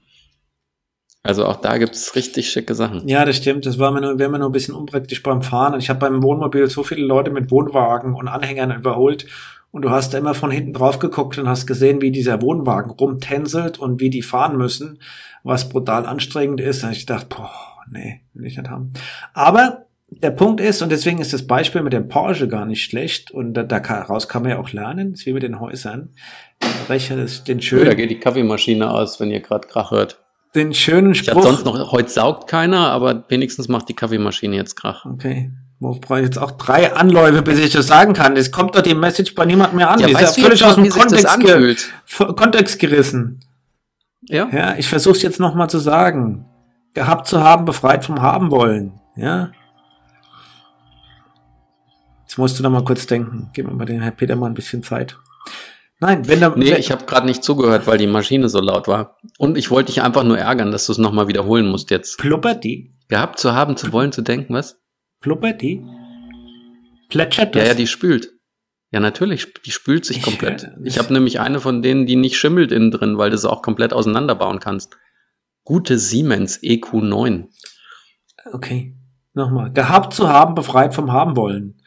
[1.21, 3.07] Also auch da gibt's richtig schicke Sachen.
[3.07, 5.73] ja, das stimmt, das war mir nur, wäre mir nur ein bisschen unpraktisch beim Fahren.
[5.73, 9.25] Und ich habe beim Wohnmobil so viele Leute mit Wohnwagen und Anhängern überholt.
[9.71, 12.91] Und du hast da immer von hinten drauf geguckt und hast gesehen, wie dieser Wohnwagen
[12.91, 14.99] rumtänzelt und wie die fahren müssen,
[15.43, 16.83] was brutal anstrengend ist.
[16.83, 17.51] Und ich dachte, boah,
[17.89, 18.93] nee, will ich nicht haben.
[19.33, 19.84] Aber
[20.21, 23.53] der Punkt ist, und deswegen ist das Beispiel mit dem Porsche gar nicht schlecht, und
[23.53, 26.09] da, daraus kann man ja auch lernen, ist wie mit den Häusern.
[26.89, 27.85] Rechnen ist den schönen.
[27.85, 30.19] Da geht die Kaffeemaschine aus, wenn ihr gerade Krach hört.
[30.53, 31.37] Den schönen Spruch.
[31.37, 35.05] Ich sonst noch, heute saugt keiner, aber wenigstens macht die Kaffeemaschine jetzt Krach.
[35.05, 35.51] Okay.
[35.79, 38.37] Wo brauche ich jetzt auch drei Anläufe, bis ich das sagen kann?
[38.37, 39.99] Es kommt doch die Message bei niemandem mehr an.
[39.99, 41.75] Ja, die ist ja völlig aus dem Kontext, ge
[42.33, 43.41] Kontext gerissen.
[44.21, 44.47] Ja.
[44.51, 46.45] Ja, ich versuche es jetzt nochmal zu sagen.
[46.93, 48.93] Gehabt zu haben, befreit vom Haben wollen.
[49.17, 49.51] Ja.
[52.35, 53.49] Jetzt musst du noch mal kurz denken.
[53.53, 55.17] Gib mir mal den Herrn Peter mal ein bisschen Zeit.
[56.01, 56.53] Nein, wenn der.
[56.57, 59.15] Nee, ich habe gerade nicht zugehört, weil die Maschine so laut war.
[59.37, 62.17] Und ich wollte dich einfach nur ärgern, dass du es nochmal wiederholen musst jetzt.
[62.17, 62.93] Pluppert die?
[63.07, 64.81] Gehabt zu haben, zu wollen, zu denken, was?
[65.21, 65.81] Pluppert die?
[67.07, 67.61] Plätschert das?
[67.61, 68.33] Ja, ja, die spült.
[68.91, 70.69] Ja, natürlich, die spült sich komplett.
[70.81, 73.49] Ich, ich habe nämlich eine von denen, die nicht schimmelt innen drin, weil du sie
[73.49, 74.97] auch komplett auseinanderbauen kannst.
[75.63, 77.45] Gute Siemens EQ9.
[78.51, 78.93] Okay,
[79.33, 79.71] nochmal.
[79.71, 81.79] Gehabt zu haben, befreit vom Haben wollen.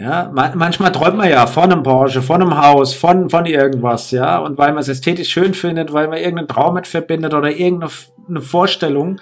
[0.00, 4.38] Ja, manchmal träumt man ja von einem Porsche, von einem Haus, von, von irgendwas, ja,
[4.38, 8.40] und weil man es ästhetisch schön findet, weil man irgendeinen Traum mit verbindet oder irgendeine
[8.40, 9.20] Vorstellung,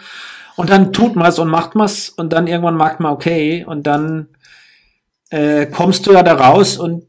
[0.55, 3.65] und dann tut man es und macht man es und dann irgendwann mag man okay
[3.65, 4.29] und dann
[5.31, 7.07] äh, kommst du ja da raus und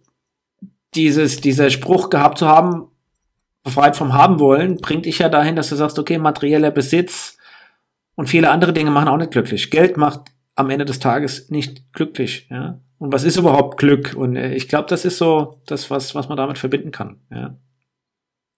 [0.96, 2.88] dieses, dieser Spruch gehabt zu haben,
[3.64, 7.38] befreit vom Haben wollen, bringt dich ja dahin, dass du sagst, okay, materieller Besitz
[8.16, 9.70] und viele andere Dinge machen auch nicht glücklich.
[9.70, 10.22] Geld macht
[10.60, 12.80] am Ende des Tages nicht glücklich, ja.
[12.98, 14.14] Und was ist überhaupt Glück?
[14.18, 17.58] Und äh, ich glaube, das ist so das, was, was man damit verbinden kann, ja.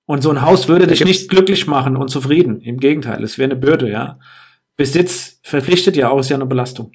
[0.05, 2.59] Und so ein Haus würde dich nicht glücklich machen und zufrieden.
[2.61, 4.19] Im Gegenteil, es wäre eine Bürde, ja.
[4.75, 6.91] Besitz verpflichtet ja auch, ist ja eine Belastung.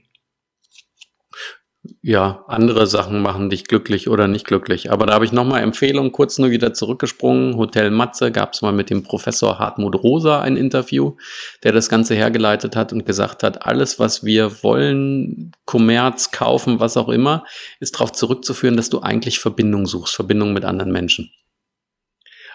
[2.08, 4.92] Ja, andere Sachen machen dich glücklich oder nicht glücklich.
[4.92, 7.56] Aber da habe ich nochmal Empfehlung, kurz nur wieder zurückgesprungen.
[7.56, 11.16] Hotel Matze gab es mal mit dem Professor Hartmut Rosa ein Interview,
[11.64, 16.96] der das Ganze hergeleitet hat und gesagt hat, alles, was wir wollen, Kommerz, kaufen, was
[16.96, 17.44] auch immer,
[17.80, 21.32] ist darauf zurückzuführen, dass du eigentlich Verbindung suchst, Verbindung mit anderen Menschen.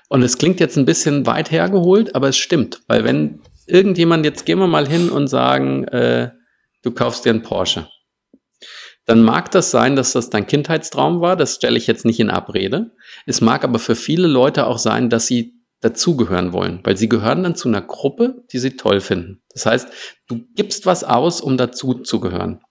[0.08, 4.46] Und es klingt jetzt ein bisschen weit hergeholt, aber es stimmt, weil wenn irgendjemand, jetzt
[4.46, 6.30] gehen wir mal hin und sagen, äh,
[6.84, 7.90] du kaufst dir einen Porsche.
[9.06, 12.30] Dann mag das sein, dass das dein Kindheitstraum war, das stelle ich jetzt nicht in
[12.30, 12.92] Abrede.
[13.26, 17.44] Es mag aber für viele Leute auch sein, dass sie dazugehören wollen, weil sie gehören
[17.44, 19.42] dann zu einer Gruppe, die sie toll finden.
[19.50, 19.90] Das heißt,
[20.28, 22.62] du gibst was aus, um dazu zu gehören.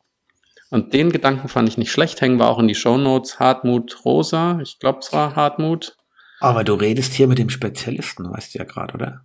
[0.70, 3.40] Und den Gedanken fand ich nicht schlecht, hängen wir auch in die Show Notes.
[3.40, 5.96] Hartmut Rosa, ich glaube, es war Hartmut.
[6.38, 9.24] Aber du redest hier mit dem Spezialisten, weißt du ja gerade, oder?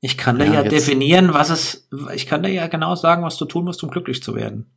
[0.00, 3.38] Ich kann da ja, ja definieren, was es, ich kann da ja genau sagen, was
[3.38, 4.70] du tun musst, um glücklich zu werden.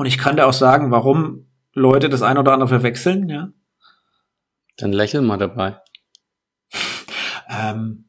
[0.00, 3.50] Und ich kann da auch sagen, warum Leute das eine oder andere verwechseln, ja.
[4.78, 5.76] Dann lächel mal dabei.
[7.50, 8.06] ähm,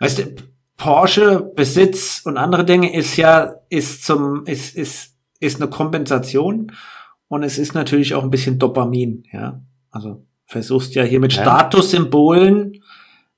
[0.00, 0.34] weißt du,
[0.76, 6.72] Porsche, Besitz und andere Dinge ist ja, ist zum, ist, ist, ist eine Kompensation
[7.28, 9.62] und es ist natürlich auch ein bisschen Dopamin, ja.
[9.90, 11.40] Also versuchst ja hier mit ja.
[11.40, 12.82] Statussymbolen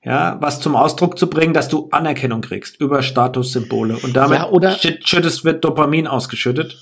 [0.03, 4.75] ja, was zum Ausdruck zu bringen, dass du Anerkennung kriegst über Statussymbole und damit ja,
[5.05, 6.77] schüttest wird Dopamin ausgeschüttet.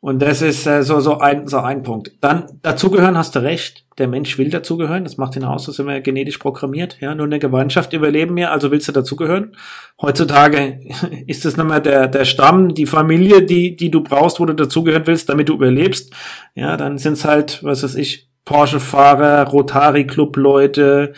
[0.00, 2.12] Und das ist äh, so so ein so ein Punkt.
[2.20, 3.84] Dann dazugehören hast du recht.
[3.98, 5.04] Der Mensch will dazugehören.
[5.04, 6.98] Das macht ihn aus, das sind wir genetisch programmiert.
[7.00, 9.56] Ja, nur eine Gemeinschaft überleben wir, also willst du dazugehören.
[10.00, 10.80] Heutzutage
[11.26, 14.52] ist es nicht mehr der der Stamm, die Familie, die die du brauchst, wo du
[14.54, 16.12] dazugehören willst, damit du überlebst.
[16.54, 21.12] Ja, dann sind's halt, was weiß ich, Porsche-Fahrer, Rotary-Club-Leute,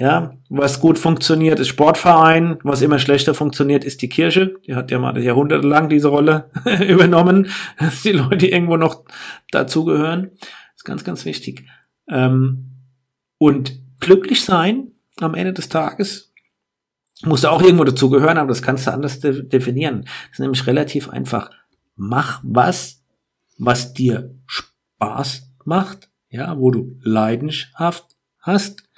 [0.00, 2.58] ja, was gut funktioniert, ist Sportverein.
[2.62, 4.54] Was immer schlechter funktioniert, ist die Kirche.
[4.66, 6.48] Die hat ja mal jahrhundertelang diese Rolle
[6.88, 7.48] übernommen,
[7.78, 9.04] dass die Leute irgendwo noch
[9.50, 10.30] dazugehören.
[10.74, 11.66] Ist ganz, ganz wichtig.
[12.08, 12.70] Ähm,
[13.36, 16.32] und glücklich sein am Ende des Tages
[17.22, 20.04] muss auch irgendwo dazugehören, aber das kannst du anders de definieren.
[20.04, 21.50] Das ist nämlich relativ einfach.
[21.94, 23.04] Mach was,
[23.58, 28.89] was dir Spaß macht, ja, wo du Leidenschaft hast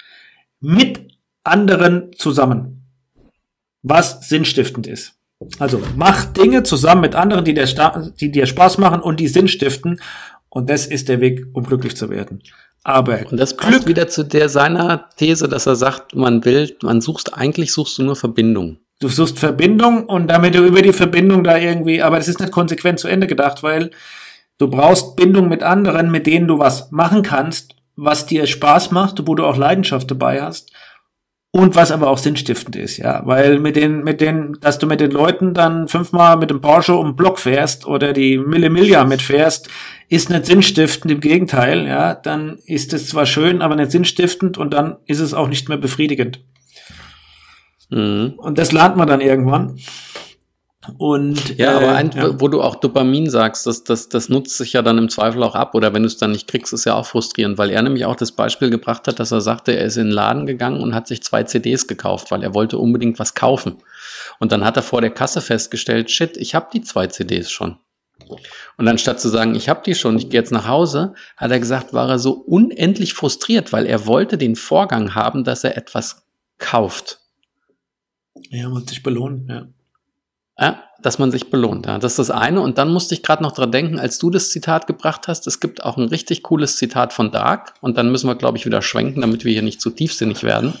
[0.63, 1.09] mit
[1.43, 2.87] anderen zusammen,
[3.81, 5.13] was sinnstiftend ist.
[5.59, 7.67] Also mach Dinge zusammen mit anderen, die dir,
[8.19, 9.99] die dir Spaß machen und die Sinn stiften.
[10.47, 12.41] Und das ist der Weg, um glücklich zu werden.
[12.83, 16.77] Aber und das passt Glück, wieder zu der seiner These, dass er sagt, man will,
[16.81, 18.77] man suchst eigentlich suchst du nur Verbindung.
[18.99, 22.51] Du suchst Verbindung und damit du über die Verbindung da irgendwie, aber das ist nicht
[22.51, 23.91] konsequent zu Ende gedacht, weil
[24.59, 29.27] du brauchst Bindung mit anderen, mit denen du was machen kannst was dir Spaß macht,
[29.27, 30.71] wo du auch Leidenschaft dabei hast.
[31.55, 34.99] und was aber auch sinnstiftend ist, ja, weil mit den, mit den, dass du mit
[34.99, 39.05] den Leuten dann fünfmal mit dem Porsche um den Block fährst oder die Mille Miglia
[39.05, 39.69] mitfährst,
[40.09, 44.73] ist nicht sinnstiftend, im Gegenteil, ja, dann ist es zwar schön, aber nicht sinnstiftend und
[44.73, 46.39] dann ist es auch nicht mehr befriedigend.
[47.91, 48.33] Mhm.
[48.37, 49.77] Und das lernt man dann irgendwann.
[50.97, 52.39] Und, ja, äh, aber ein, ja.
[52.39, 55.55] wo du auch Dopamin sagst, das, das, das nutzt sich ja dann im Zweifel auch
[55.55, 55.75] ab.
[55.75, 58.15] Oder wenn du es dann nicht kriegst, ist ja auch frustrierend, weil er nämlich auch
[58.15, 61.07] das Beispiel gebracht hat, dass er sagte, er ist in den Laden gegangen und hat
[61.07, 63.77] sich zwei CDs gekauft, weil er wollte unbedingt was kaufen.
[64.39, 67.77] Und dann hat er vor der Kasse festgestellt, shit, ich habe die zwei CDs schon.
[68.77, 71.59] Und anstatt zu sagen, ich habe die schon, ich gehe jetzt nach Hause, hat er
[71.59, 76.25] gesagt, war er so unendlich frustriert, weil er wollte den Vorgang haben, dass er etwas
[76.57, 77.19] kauft.
[78.49, 79.67] Ja, muss sich belohnen, ja.
[80.63, 81.85] Ja, dass man sich belohnt.
[81.85, 81.99] Ja.
[81.99, 82.61] Das ist das eine.
[82.61, 85.59] Und dann musste ich gerade noch dran denken, als du das Zitat gebracht hast, es
[85.59, 87.73] gibt auch ein richtig cooles Zitat von Dark.
[87.81, 90.73] Und dann müssen wir, glaube ich, wieder schwenken, damit wir hier nicht zu tiefsinnig werden.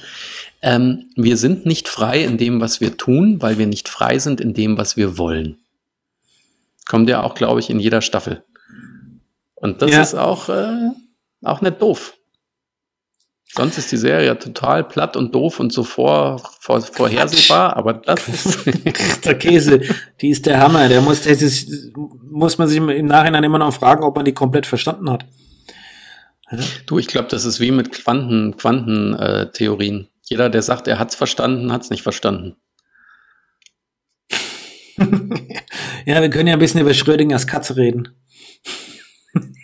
[0.61, 4.39] Ähm, wir sind nicht frei in dem, was wir tun, weil wir nicht frei sind
[4.39, 5.57] in dem, was wir wollen.
[6.87, 8.43] Kommt ja auch, glaube ich, in jeder Staffel.
[9.55, 10.01] Und das ja.
[10.01, 10.89] ist auch, äh,
[11.43, 12.13] auch nicht doof.
[13.55, 18.27] Sonst ist die Serie total platt und doof und so vor, vor, vorhersehbar, aber das
[18.27, 18.65] ist.
[19.25, 19.81] der Käse,
[20.21, 20.89] die ist der Hammer.
[20.89, 24.33] Der muss, das ist, muss man sich im Nachhinein immer noch fragen, ob man die
[24.33, 25.27] komplett verstanden hat.
[26.49, 26.57] Ja?
[26.87, 30.01] Du, ich glaube, das ist wie mit Quanten, Quantentheorien.
[30.01, 32.55] Äh, Jeder, der sagt, er hat's verstanden, hat's nicht verstanden.
[36.05, 38.15] ja, wir können ja ein bisschen über Schrödingers Katze reden.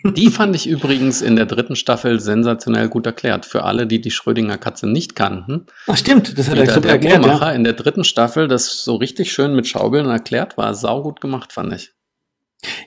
[0.04, 3.46] Die fand ich übrigens in der dritten Staffel sensationell gut erklärt.
[3.46, 5.66] Für alle, die die Schrödinger Katze nicht kannten.
[5.86, 7.24] Ach stimmt, das hat er super erklärt.
[7.24, 7.50] Ja.
[7.52, 11.74] In der dritten Staffel, das so richtig schön mit Schaubilden erklärt war, saugut gemacht, fand
[11.74, 11.92] ich.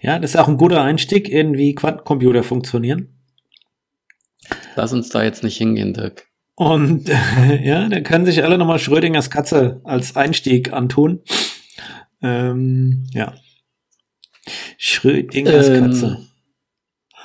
[0.01, 3.09] Ja, das ist auch ein guter Einstieg in wie Quantencomputer funktionieren.
[4.75, 6.27] Lass uns da jetzt nicht hingehen, Dirk.
[6.55, 11.21] Und äh, ja, da können sich alle nochmal Schrödingers Katze als Einstieg antun.
[12.21, 13.33] Ähm, ja.
[14.77, 16.27] Schrödingers ähm, Katze.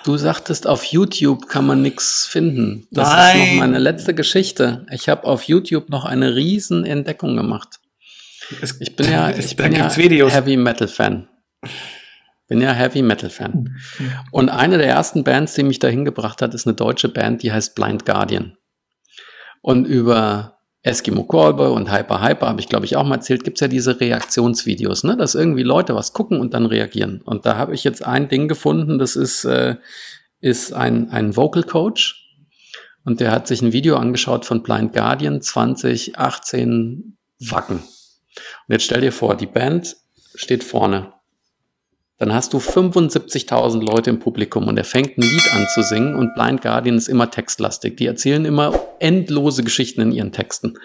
[0.09, 2.89] Du sagtest, auf YouTube kann man nichts finden.
[2.91, 3.43] Das Nein.
[3.43, 4.87] ist noch meine letzte Geschichte.
[4.91, 7.79] Ich habe auf YouTube noch eine riesen Entdeckung gemacht.
[8.63, 11.29] Es, ich bin ja, ich bin ja Heavy Metal Fan.
[12.47, 13.77] Bin ja Heavy Metal Fan.
[14.31, 17.53] Und eine der ersten Bands, die mich dahin gebracht hat, ist eine deutsche Band, die
[17.53, 18.57] heißt Blind Guardian.
[19.61, 23.57] Und über Eskimo Callboy und Hyper Hyper, habe ich glaube ich auch mal erzählt, gibt
[23.59, 25.17] es ja diese Reaktionsvideos, ne?
[25.17, 27.21] dass irgendwie Leute was gucken und dann reagieren.
[27.25, 29.77] Und da habe ich jetzt ein Ding gefunden, das ist, äh,
[30.41, 32.25] ist ein, ein Vocal Coach.
[33.05, 37.77] Und der hat sich ein Video angeschaut von Blind Guardian 2018 Wacken.
[37.77, 39.97] Und jetzt stell dir vor, die Band
[40.35, 41.13] steht vorne
[42.19, 46.17] dann hast du 75.000 Leute im Publikum und er fängt ein Lied an zu singen
[46.17, 47.97] und Blind Guardian ist immer textlastig.
[47.97, 50.79] Die erzählen immer endlose Geschichten in ihren Texten.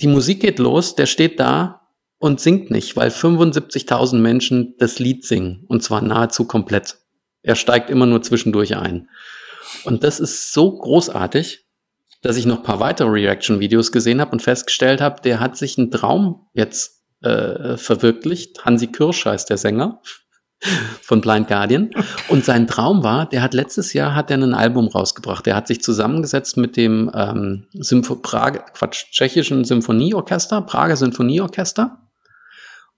[0.00, 1.82] Die Musik geht los, der steht da
[2.18, 6.96] und singt nicht, weil 75.000 Menschen das Lied singen und zwar nahezu komplett.
[7.42, 9.08] Er steigt immer nur zwischendurch ein.
[9.84, 11.66] Und das ist so großartig,
[12.22, 15.90] dass ich noch paar weitere Reaction-Videos gesehen habe und festgestellt habe, der hat sich einen
[15.90, 18.64] Traum jetzt äh, verwirklicht.
[18.64, 20.00] Hansi Kirsch heißt der Sänger
[21.02, 21.90] von Blind Guardian.
[22.28, 25.46] Und sein Traum war, der hat letztes Jahr hat er ein Album rausgebracht.
[25.46, 31.98] Der hat sich zusammengesetzt mit dem ähm, Sympho Prag Quatsch, tschechischen Symphonieorchester, Prager Symphonieorchester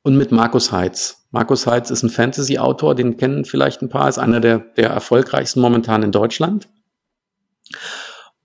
[0.03, 1.27] und mit Markus Heitz.
[1.31, 5.61] Markus Heitz ist ein Fantasy-Autor, den kennen vielleicht ein paar, ist einer der, der erfolgreichsten
[5.61, 6.69] momentan in Deutschland.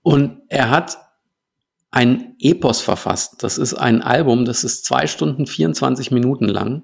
[0.02, 0.98] Und er hat
[1.94, 3.44] ein Epos verfasst.
[3.44, 6.82] Das ist ein Album, das ist zwei Stunden 24 Minuten lang.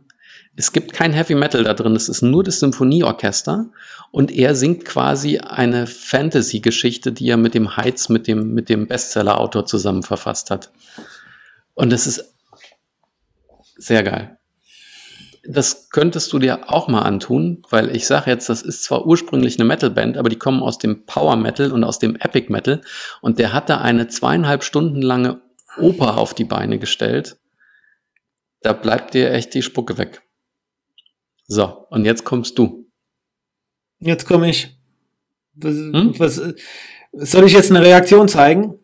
[0.54, 3.70] Es gibt kein Heavy Metal da drin, es ist nur das Symphonieorchester
[4.12, 8.86] und er singt quasi eine Fantasy-Geschichte, die er mit dem Heiz, mit dem, mit dem
[8.86, 10.70] Bestseller-Autor zusammen verfasst hat.
[11.74, 12.32] Und es ist
[13.76, 14.39] sehr geil
[15.44, 19.58] das könntest du dir auch mal antun, weil ich sage jetzt, das ist zwar ursprünglich
[19.58, 22.82] eine Metalband, aber die kommen aus dem Power Metal und aus dem Epic Metal
[23.20, 25.40] und der hat da eine zweieinhalb Stunden lange
[25.78, 27.38] Oper auf die Beine gestellt.
[28.62, 30.22] Da bleibt dir echt die Spucke weg.
[31.46, 32.90] So, und jetzt kommst du.
[33.98, 34.76] Jetzt komme ich.
[35.54, 36.14] Was, hm?
[36.18, 36.40] was,
[37.12, 38.79] soll ich jetzt eine Reaktion zeigen?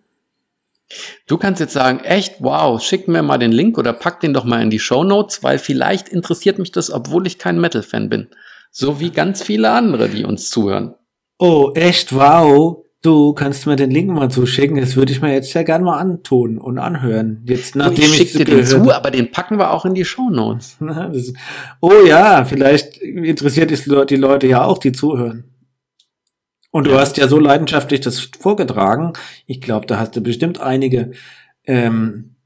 [1.26, 4.44] Du kannst jetzt sagen, echt, wow, schick mir mal den Link oder pack den doch
[4.44, 8.28] mal in die Show Notes, weil vielleicht interessiert mich das, obwohl ich kein Metal-Fan bin.
[8.70, 10.94] So wie ganz viele andere, die uns zuhören.
[11.38, 12.84] Oh, echt, wow.
[13.02, 14.80] Du kannst mir den Link mal zuschicken.
[14.80, 17.42] Das würde ich mir jetzt ja gerne mal antun und anhören.
[17.46, 20.28] Jetzt, nachdem ich, ich dir den zu, aber den packen wir auch in die Show
[20.28, 20.76] Notes.
[21.80, 25.55] oh ja, vielleicht interessiert es die Leute ja auch, die zuhören.
[26.76, 26.98] Und du ja.
[26.98, 29.14] hast ja so leidenschaftlich das vorgetragen.
[29.46, 31.12] Ich glaube, da hast du bestimmt einige
[31.64, 32.36] ähm,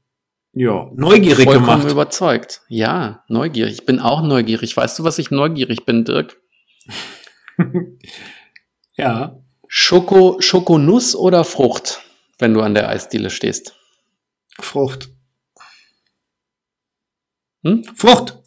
[0.53, 1.91] ja, neugierig Vollkommen gemacht.
[1.91, 2.61] überzeugt.
[2.69, 3.73] Ja, neugierig.
[3.73, 4.77] Ich bin auch neugierig.
[4.77, 6.39] Weißt du, was ich neugierig bin, Dirk?
[8.93, 9.37] ja.
[9.67, 11.99] Schoko, Schokonuss oder Frucht,
[12.39, 13.75] wenn du an der Eisdiele stehst?
[14.61, 15.09] Frucht.
[17.65, 17.83] Hm?
[17.97, 18.39] Frucht.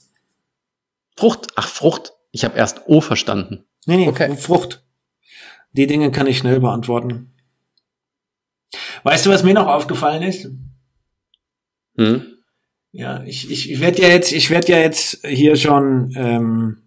[1.14, 1.49] Frucht.
[1.57, 2.14] Ach, Frucht.
[2.32, 3.66] Ich habe erst O verstanden.
[3.85, 4.35] Nee, nee, okay.
[4.35, 4.84] Frucht.
[5.75, 7.33] Die Dinge kann ich schnell beantworten.
[9.03, 10.49] Weißt du, was mir noch aufgefallen ist?
[11.97, 12.25] Hm?
[12.93, 16.79] Ja, ich, ich, ich werde ja jetzt, ich werde ja jetzt hier schon, ähm,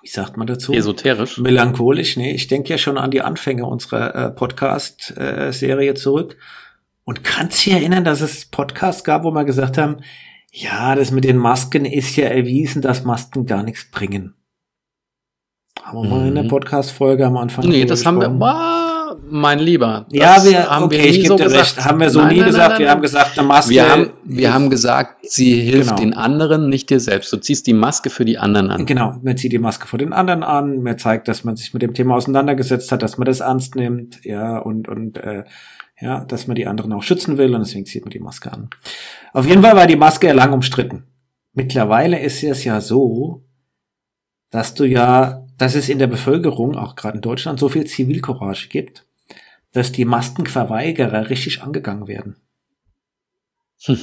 [0.00, 0.72] wie sagt man dazu?
[0.72, 1.38] Esoterisch.
[1.38, 6.36] Melancholisch, nee, ich denke ja schon an die Anfänge unserer äh, Podcast-Serie äh, zurück.
[7.04, 9.98] Und kannst dich erinnern, dass es Podcasts gab, wo wir gesagt haben,
[10.52, 14.34] ja, das mit den Masken ist ja erwiesen, dass Masken gar nichts bringen.
[15.80, 16.48] Haben wir mal in der mhm.
[16.48, 17.66] Podcast-Folge am Anfang.
[17.66, 18.24] Nee, das gesprochen.
[18.24, 20.06] haben wir, wow, mein Lieber.
[20.10, 21.84] Ja, wir, haben okay, wir ich gebe so dir recht.
[21.84, 22.70] Haben wir so nein, nie nein, gesagt.
[22.70, 23.70] Nein, wir haben gesagt, eine Maske.
[23.70, 26.00] Wir haben, wir haben gesagt, sie hilft genau.
[26.00, 27.32] den anderen, nicht dir selbst.
[27.32, 28.86] Du ziehst die Maske für die anderen an.
[28.86, 29.14] Genau.
[29.22, 30.82] Man zieht die Maske vor den anderen an.
[30.82, 34.24] Man zeigt, dass man sich mit dem Thema auseinandergesetzt hat, dass man das ernst nimmt.
[34.24, 35.44] Ja, und, und, äh,
[36.02, 38.70] ja, dass man die anderen auch schützen will und deswegen zieht man die Maske an.
[39.32, 41.04] Auf jeden Fall war die Maske ja lang umstritten.
[41.54, 43.44] Mittlerweile ist es ja so,
[44.50, 48.68] dass du ja, dass es in der Bevölkerung, auch gerade in Deutschland, so viel Zivilcourage
[48.68, 49.06] gibt,
[49.72, 52.36] dass die Maskenverweigerer richtig angegangen werden.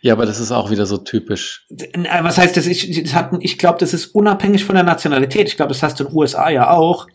[0.00, 1.66] ja, aber das ist auch wieder so typisch.
[1.70, 2.66] Äh, was heißt das?
[2.66, 5.46] Ich, das hat, ich glaube, das ist unabhängig von der Nationalität.
[5.46, 7.06] Ich glaube, das hast du in den USA ja auch.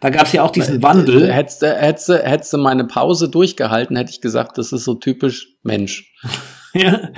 [0.00, 1.32] Da gab es ja auch diesen Wandel.
[1.32, 4.94] Hättest du, hättest, du, hättest du meine Pause durchgehalten, hätte ich gesagt, das ist so
[4.94, 6.12] typisch Mensch.
[6.74, 7.08] ja,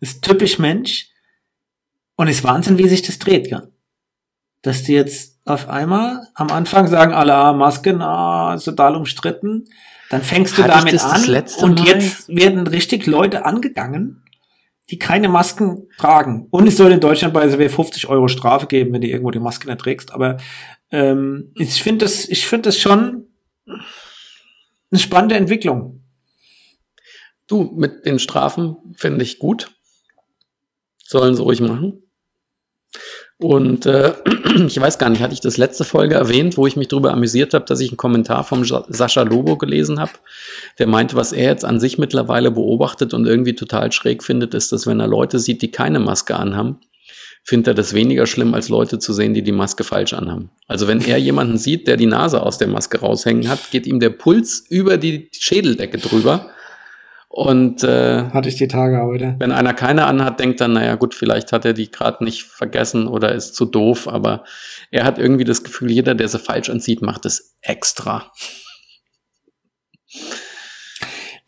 [0.00, 1.08] ist typisch Mensch.
[2.16, 3.64] Und es ist Wahnsinn, wie sich das dreht, ja.
[4.62, 9.64] Dass die jetzt auf einmal am Anfang sagen alle, ah, Masken, ah, total umstritten.
[10.08, 11.24] Dann fängst du Hatte damit an
[11.62, 11.88] und Mal?
[11.88, 14.22] jetzt werden richtig Leute angegangen,
[14.90, 16.46] die keine Masken tragen.
[16.50, 19.40] Und es soll in Deutschland bei SW 50 Euro Strafe geben, wenn du irgendwo die
[19.40, 20.12] Maske nicht trägst.
[20.12, 20.36] Aber
[20.90, 23.26] ähm, ich finde das, ich finde das schon
[24.90, 26.04] eine spannende Entwicklung.
[27.46, 29.74] Du, mit den Strafen finde ich gut.
[30.98, 32.02] Sollen sie ruhig machen.
[33.42, 34.12] Und äh,
[34.66, 37.54] ich weiß gar nicht, hatte ich das letzte Folge erwähnt, wo ich mich darüber amüsiert
[37.54, 40.12] habe, dass ich einen Kommentar vom Sascha Lobo gelesen habe,
[40.78, 44.70] der meinte, was er jetzt an sich mittlerweile beobachtet und irgendwie total schräg findet, ist,
[44.70, 46.78] dass wenn er Leute sieht, die keine Maske anhaben,
[47.42, 50.50] findet er das weniger schlimm, als Leute zu sehen, die die Maske falsch anhaben.
[50.68, 53.98] Also wenn er jemanden sieht, der die Nase aus der Maske raushängen hat, geht ihm
[53.98, 56.50] der Puls über die Schädeldecke drüber.
[57.34, 59.36] Und äh, hatte ich die Tage heute.
[59.38, 63.06] Wenn einer keine anhat, denkt dann, naja gut, vielleicht hat er die gerade nicht vergessen
[63.06, 64.44] oder ist zu doof, aber
[64.90, 68.30] er hat irgendwie das Gefühl, jeder, der sie falsch anzieht, macht es extra.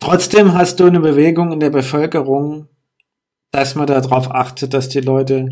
[0.00, 2.70] Trotzdem hast du eine Bewegung in der Bevölkerung,
[3.50, 5.50] dass man darauf achtet, dass die Leute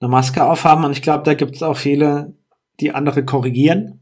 [0.00, 0.84] eine Maske aufhaben.
[0.84, 2.36] Und ich glaube, da gibt es auch viele,
[2.80, 4.00] die andere korrigieren.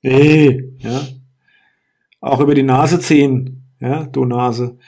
[0.00, 1.08] Hey, ja.
[2.20, 4.78] Auch über die Nase ziehen ja, du Nase.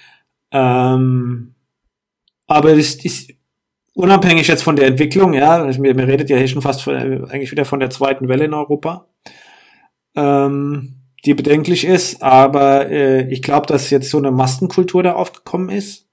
[0.53, 1.55] Ähm,
[2.47, 3.33] aber das ist
[3.95, 6.95] unabhängig jetzt von der Entwicklung, ja, mir, mir redet ja hier schon fast von,
[7.29, 9.07] eigentlich wieder von der zweiten Welle in Europa,
[10.17, 15.69] ähm, die bedenklich ist, aber äh, ich glaube, dass jetzt so eine Maskenkultur da aufgekommen
[15.69, 16.09] ist,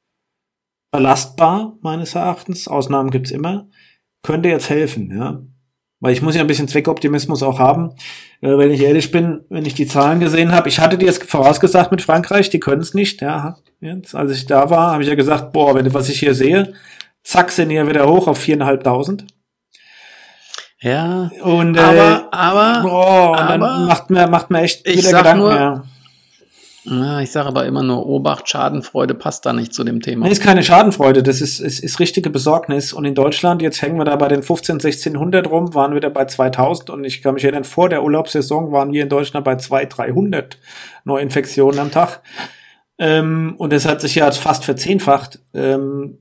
[0.92, 3.70] belastbar meines Erachtens, Ausnahmen gibt's immer,
[4.22, 5.42] könnte jetzt helfen, ja.
[6.00, 7.94] Weil ich muss ja ein bisschen Zweckoptimismus auch haben.
[8.42, 11.18] Äh, wenn ich ehrlich bin, wenn ich die Zahlen gesehen habe, ich hatte dir es
[11.18, 13.22] vorausgesagt mit Frankreich, die können es nicht.
[13.22, 16.36] Ja, jetzt, als ich da war, habe ich ja gesagt, boah, wenn was ich hier
[16.36, 16.74] sehe,
[17.24, 19.26] zack, sind hier wieder hoch auf viereinhalbtausend.
[20.80, 25.18] Ja, und äh, aber, aber, boah, und aber, dann macht mir macht mir echt wieder
[25.18, 25.40] Gedanken.
[25.40, 25.84] Nur, ja.
[26.90, 30.26] Ja, ich sage aber immer nur, Obacht, Schadenfreude passt da nicht zu dem Thema.
[30.26, 32.94] Nee, ist keine Schadenfreude, das ist, ist, ist richtige Besorgnis.
[32.94, 36.08] Und in Deutschland, jetzt hängen wir da bei den 15, 1600 rum, waren wir da
[36.08, 36.90] bei 2000.
[36.90, 40.60] Und ich kann mich erinnern, vor der Urlaubssaison waren wir in Deutschland bei 200, 300
[41.04, 42.22] Neuinfektionen am Tag.
[42.98, 45.40] Ähm, und das hat sich ja fast verzehnfacht.
[45.54, 46.20] Ähm,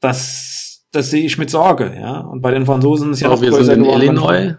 [0.00, 2.20] das, das sehe ich mit Sorge, ja.
[2.20, 4.56] Und bei den Franzosen ist ja auch wir sind in Illinois.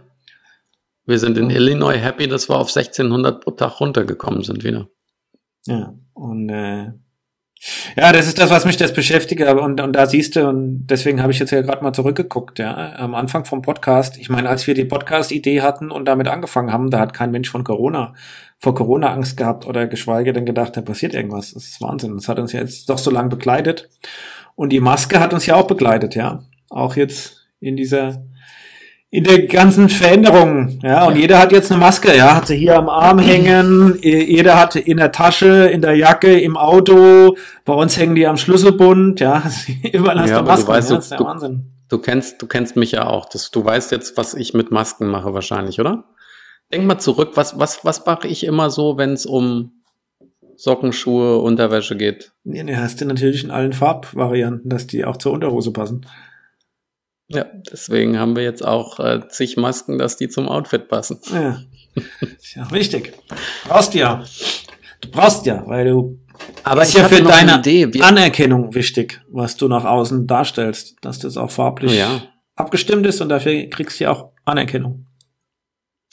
[1.06, 4.90] Wir sind in Illinois happy, dass wir auf 1600 pro Tag runtergekommen sind wieder.
[5.68, 6.94] Ja, und äh,
[7.96, 9.42] ja, das ist das, was mich das beschäftigt.
[9.42, 12.94] Und, und da siehst du, und deswegen habe ich jetzt ja gerade mal zurückgeguckt, ja,
[12.98, 14.18] am Anfang vom Podcast.
[14.18, 17.50] Ich meine, als wir die Podcast-Idee hatten und damit angefangen haben, da hat kein Mensch
[17.50, 18.14] von Corona,
[18.60, 21.54] vor Corona Angst gehabt oder geschweige denn gedacht, da passiert irgendwas.
[21.54, 22.16] Das ist Wahnsinn.
[22.16, 23.90] Das hat uns ja jetzt doch so lange begleitet.
[24.56, 26.44] Und die Maske hat uns ja auch begleitet, ja.
[26.70, 28.26] Auch jetzt in dieser
[29.16, 30.78] in der ganzen Veränderung.
[30.84, 34.60] Ja, und jeder hat jetzt eine Maske, ja, hat sie hier am Arm hängen, jeder
[34.60, 39.22] hat in der Tasche, in der Jacke, im Auto, bei uns hängen die am Schlüsselbund,
[39.22, 39.42] ja,
[39.94, 41.72] überall hast ja, du Masken, du weißt, ja, das ist der du, Wahnsinn.
[41.88, 45.08] Du kennst, du kennst mich ja auch, das, du weißt jetzt, was ich mit Masken
[45.08, 46.04] mache wahrscheinlich, oder?
[46.74, 49.72] Denk mal zurück, was, was, was mache ich immer so, wenn es um
[50.58, 52.34] Socken, Schuhe, Unterwäsche geht?
[52.44, 56.06] Ja, ne, hast du natürlich in allen Farbvarianten, dass die auch zur Unterhose passen.
[57.28, 61.20] Ja, deswegen haben wir jetzt auch äh, zig Masken, dass die zum Outfit passen.
[61.34, 61.60] Ja,
[62.22, 63.14] ist ja wichtig.
[63.68, 64.24] Brauchst ja.
[65.02, 66.20] Du brauchst ja, weil du.
[66.64, 67.62] Aber ist ja für deine
[68.02, 72.22] Anerkennung wichtig, was du nach außen darstellst, dass das auch farblich ja.
[72.56, 75.08] abgestimmt ist und dafür kriegst du ja auch Anerkennung.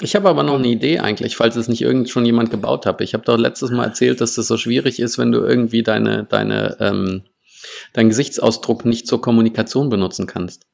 [0.01, 3.01] Ich habe aber noch eine Idee eigentlich, falls es nicht irgend schon jemand gebaut hat.
[3.01, 6.25] Ich habe doch letztes Mal erzählt, dass das so schwierig ist, wenn du irgendwie deine,
[6.25, 7.23] deine, ähm,
[7.93, 10.67] deinen Gesichtsausdruck nicht zur Kommunikation benutzen kannst.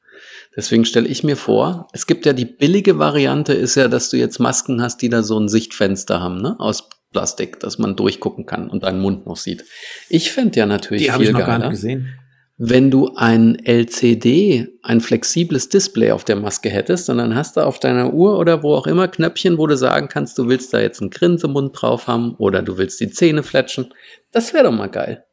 [0.59, 4.17] Deswegen stelle ich mir vor, es gibt ja die billige Variante, ist ja, dass du
[4.17, 6.59] jetzt Masken hast, die da so ein Sichtfenster haben, ne?
[6.59, 9.63] Aus Plastik, dass man durchgucken kann und deinen Mund noch sieht.
[10.09, 12.09] Ich fände ja natürlich die viel ich noch geiler, gar nicht gesehen.
[12.57, 17.61] wenn du ein LCD, ein flexibles Display auf der Maske hättest, und dann hast du
[17.61, 20.81] auf deiner Uhr oder wo auch immer Knöpfchen, wo du sagen kannst, du willst da
[20.81, 23.93] jetzt einen Grinsemund drauf haben oder du willst die Zähne fletschen.
[24.33, 25.23] Das wäre doch mal geil.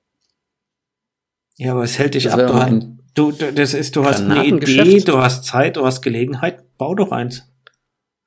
[1.57, 2.39] Ja, aber es hält dich ab.
[2.39, 6.95] Du, Du, das ist, du hast eine Idee, du hast Zeit, du hast Gelegenheit, bau
[6.95, 7.51] doch eins.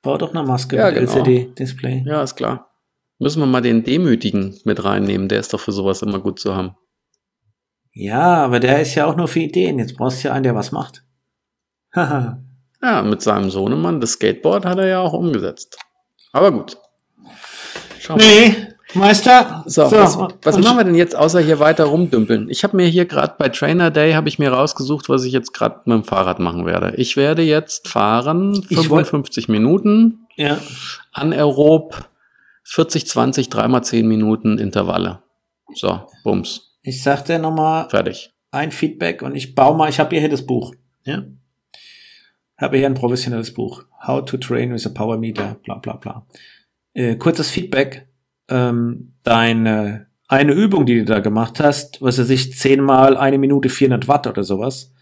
[0.02, 1.12] Bau doch eine Maske ja, mit genau.
[1.12, 2.02] LCD-Display.
[2.06, 2.70] Ja, ist klar.
[3.18, 6.56] Müssen wir mal den Demütigen mit reinnehmen, der ist doch für sowas immer gut zu
[6.56, 6.74] haben.
[7.92, 9.78] Ja, aber der ist ja auch nur für Ideen.
[9.78, 11.04] Jetzt brauchst du ja einen, der was macht.
[12.82, 15.78] Ja, mit seinem Sohnemann, das Skateboard hat er ja auch umgesetzt.
[16.32, 16.78] Aber gut.
[17.98, 18.69] Schau nee, mal.
[18.94, 19.62] Meister.
[19.66, 22.48] So, so was, was machen wir denn jetzt, außer hier weiter rumdümpeln?
[22.50, 25.52] Ich habe mir hier gerade bei Trainer Day habe ich mir rausgesucht, was ich jetzt
[25.52, 26.94] gerade mit dem Fahrrad machen werde.
[26.96, 30.26] Ich werde jetzt fahren 55 Minuten.
[30.36, 30.58] Ja.
[31.12, 32.08] Anaerob
[32.64, 35.22] 40, 20, dreimal 10 Minuten Intervalle.
[35.74, 36.78] So, bums.
[36.82, 37.88] Ich sag dir nochmal.
[37.88, 38.30] Fertig.
[38.50, 40.74] Ein Feedback und ich baue mal, ich habe hier das Buch.
[41.04, 41.24] Ja.
[42.56, 43.84] Habe hier ein professionelles Buch.
[44.06, 46.26] How to train with a power meter, bla bla bla.
[46.92, 48.09] Äh, kurzes Feedback
[48.50, 53.68] ähm, deine eine Übung, die du da gemacht hast, was er sich zehnmal eine Minute
[53.68, 54.92] 400 Watt oder sowas,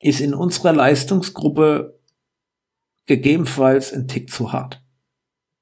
[0.00, 1.98] ist in unserer Leistungsgruppe
[3.06, 4.82] gegebenenfalls ein Tick zu hart.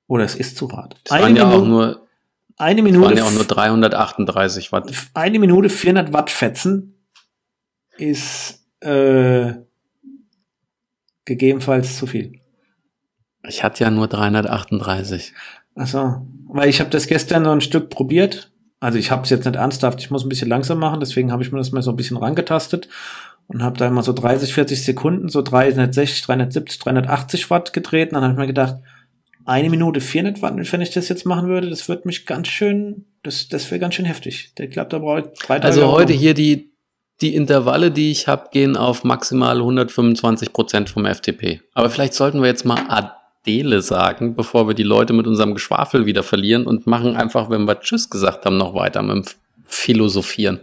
[0.09, 1.01] Oder es ist zu hart.
[1.05, 2.09] Das eine waren ja Minute, auch nur
[2.57, 3.07] eine Minute.
[3.07, 4.93] waren ja auch nur 338 Watt.
[5.15, 7.07] Eine Minute 400 Watt fetzen
[7.99, 9.55] ist äh,
[11.25, 12.41] gegebenenfalls zu viel.
[13.47, 15.35] Ich hatte ja nur 338.
[15.77, 18.51] Achso, weil ich habe das gestern noch ein Stück probiert.
[18.81, 21.43] Also ich habe es jetzt nicht ernsthaft, ich muss ein bisschen langsam machen, deswegen habe
[21.43, 22.89] ich mir das mal so ein bisschen rangetastet
[23.47, 28.09] und habe da immer so 30, 40 Sekunden, so 360, 370, 380 Watt gedreht.
[28.09, 28.77] Und dann habe ich mir gedacht,
[29.45, 33.07] eine Minute 400 Watt, wenn ich das jetzt machen würde, das wird mich ganz schön,
[33.23, 34.55] das, das wäre ganz schön heftig.
[34.57, 36.73] Der klappt da brauche ich drei Tage Also heute hier die,
[37.21, 41.61] die Intervalle, die ich habe, gehen auf maximal 125 Prozent vom FTP.
[41.75, 42.81] Aber vielleicht sollten wir jetzt mal
[43.47, 47.65] Dele sagen, bevor wir die Leute mit unserem Geschwafel wieder verlieren und machen einfach, wenn
[47.65, 49.25] wir Tschüss gesagt haben, noch weiter mit dem
[49.67, 50.61] Philosophieren.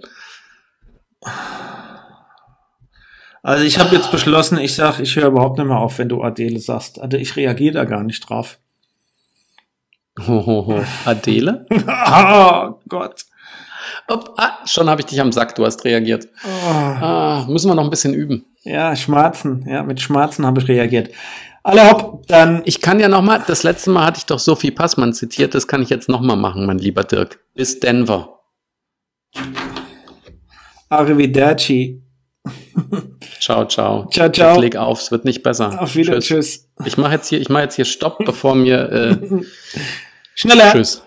[3.42, 6.22] Also ich habe jetzt beschlossen, ich sag, ich höre überhaupt nicht mehr auf, wenn du
[6.24, 7.00] Adele sagst.
[7.00, 8.60] Also ich reagiere da gar nicht drauf.
[10.20, 10.84] Hohoho.
[11.06, 11.66] Adele?
[11.72, 13.26] oh Gott.
[14.08, 16.28] Op, ah, schon habe ich dich am Sack, du hast reagiert.
[16.44, 16.74] Oh.
[16.74, 18.46] Ah, müssen wir noch ein bisschen üben.
[18.64, 19.66] Ja, Schmerzen.
[19.68, 21.10] Ja, mit Schmerzen habe ich reagiert.
[21.64, 22.62] Alle hopp, dann.
[22.66, 25.68] Ich kann ja noch mal, das letzte Mal hatte ich doch Sophie Passmann zitiert, das
[25.68, 27.39] kann ich jetzt noch mal machen, mein lieber Dirk.
[27.53, 28.39] Bis Denver.
[30.89, 32.01] Arrivederci.
[33.39, 34.07] Ciao, ciao.
[34.10, 34.55] Ciao, ciao.
[34.55, 35.82] Ich leg auf, es wird nicht besser.
[35.82, 36.22] Auf Wiedersehen.
[36.22, 36.70] Tschüss.
[36.86, 39.18] Ich mache jetzt hier, ich mache jetzt hier Stopp, bevor mir äh,
[40.36, 40.72] schneller.
[40.72, 41.03] Tschüss.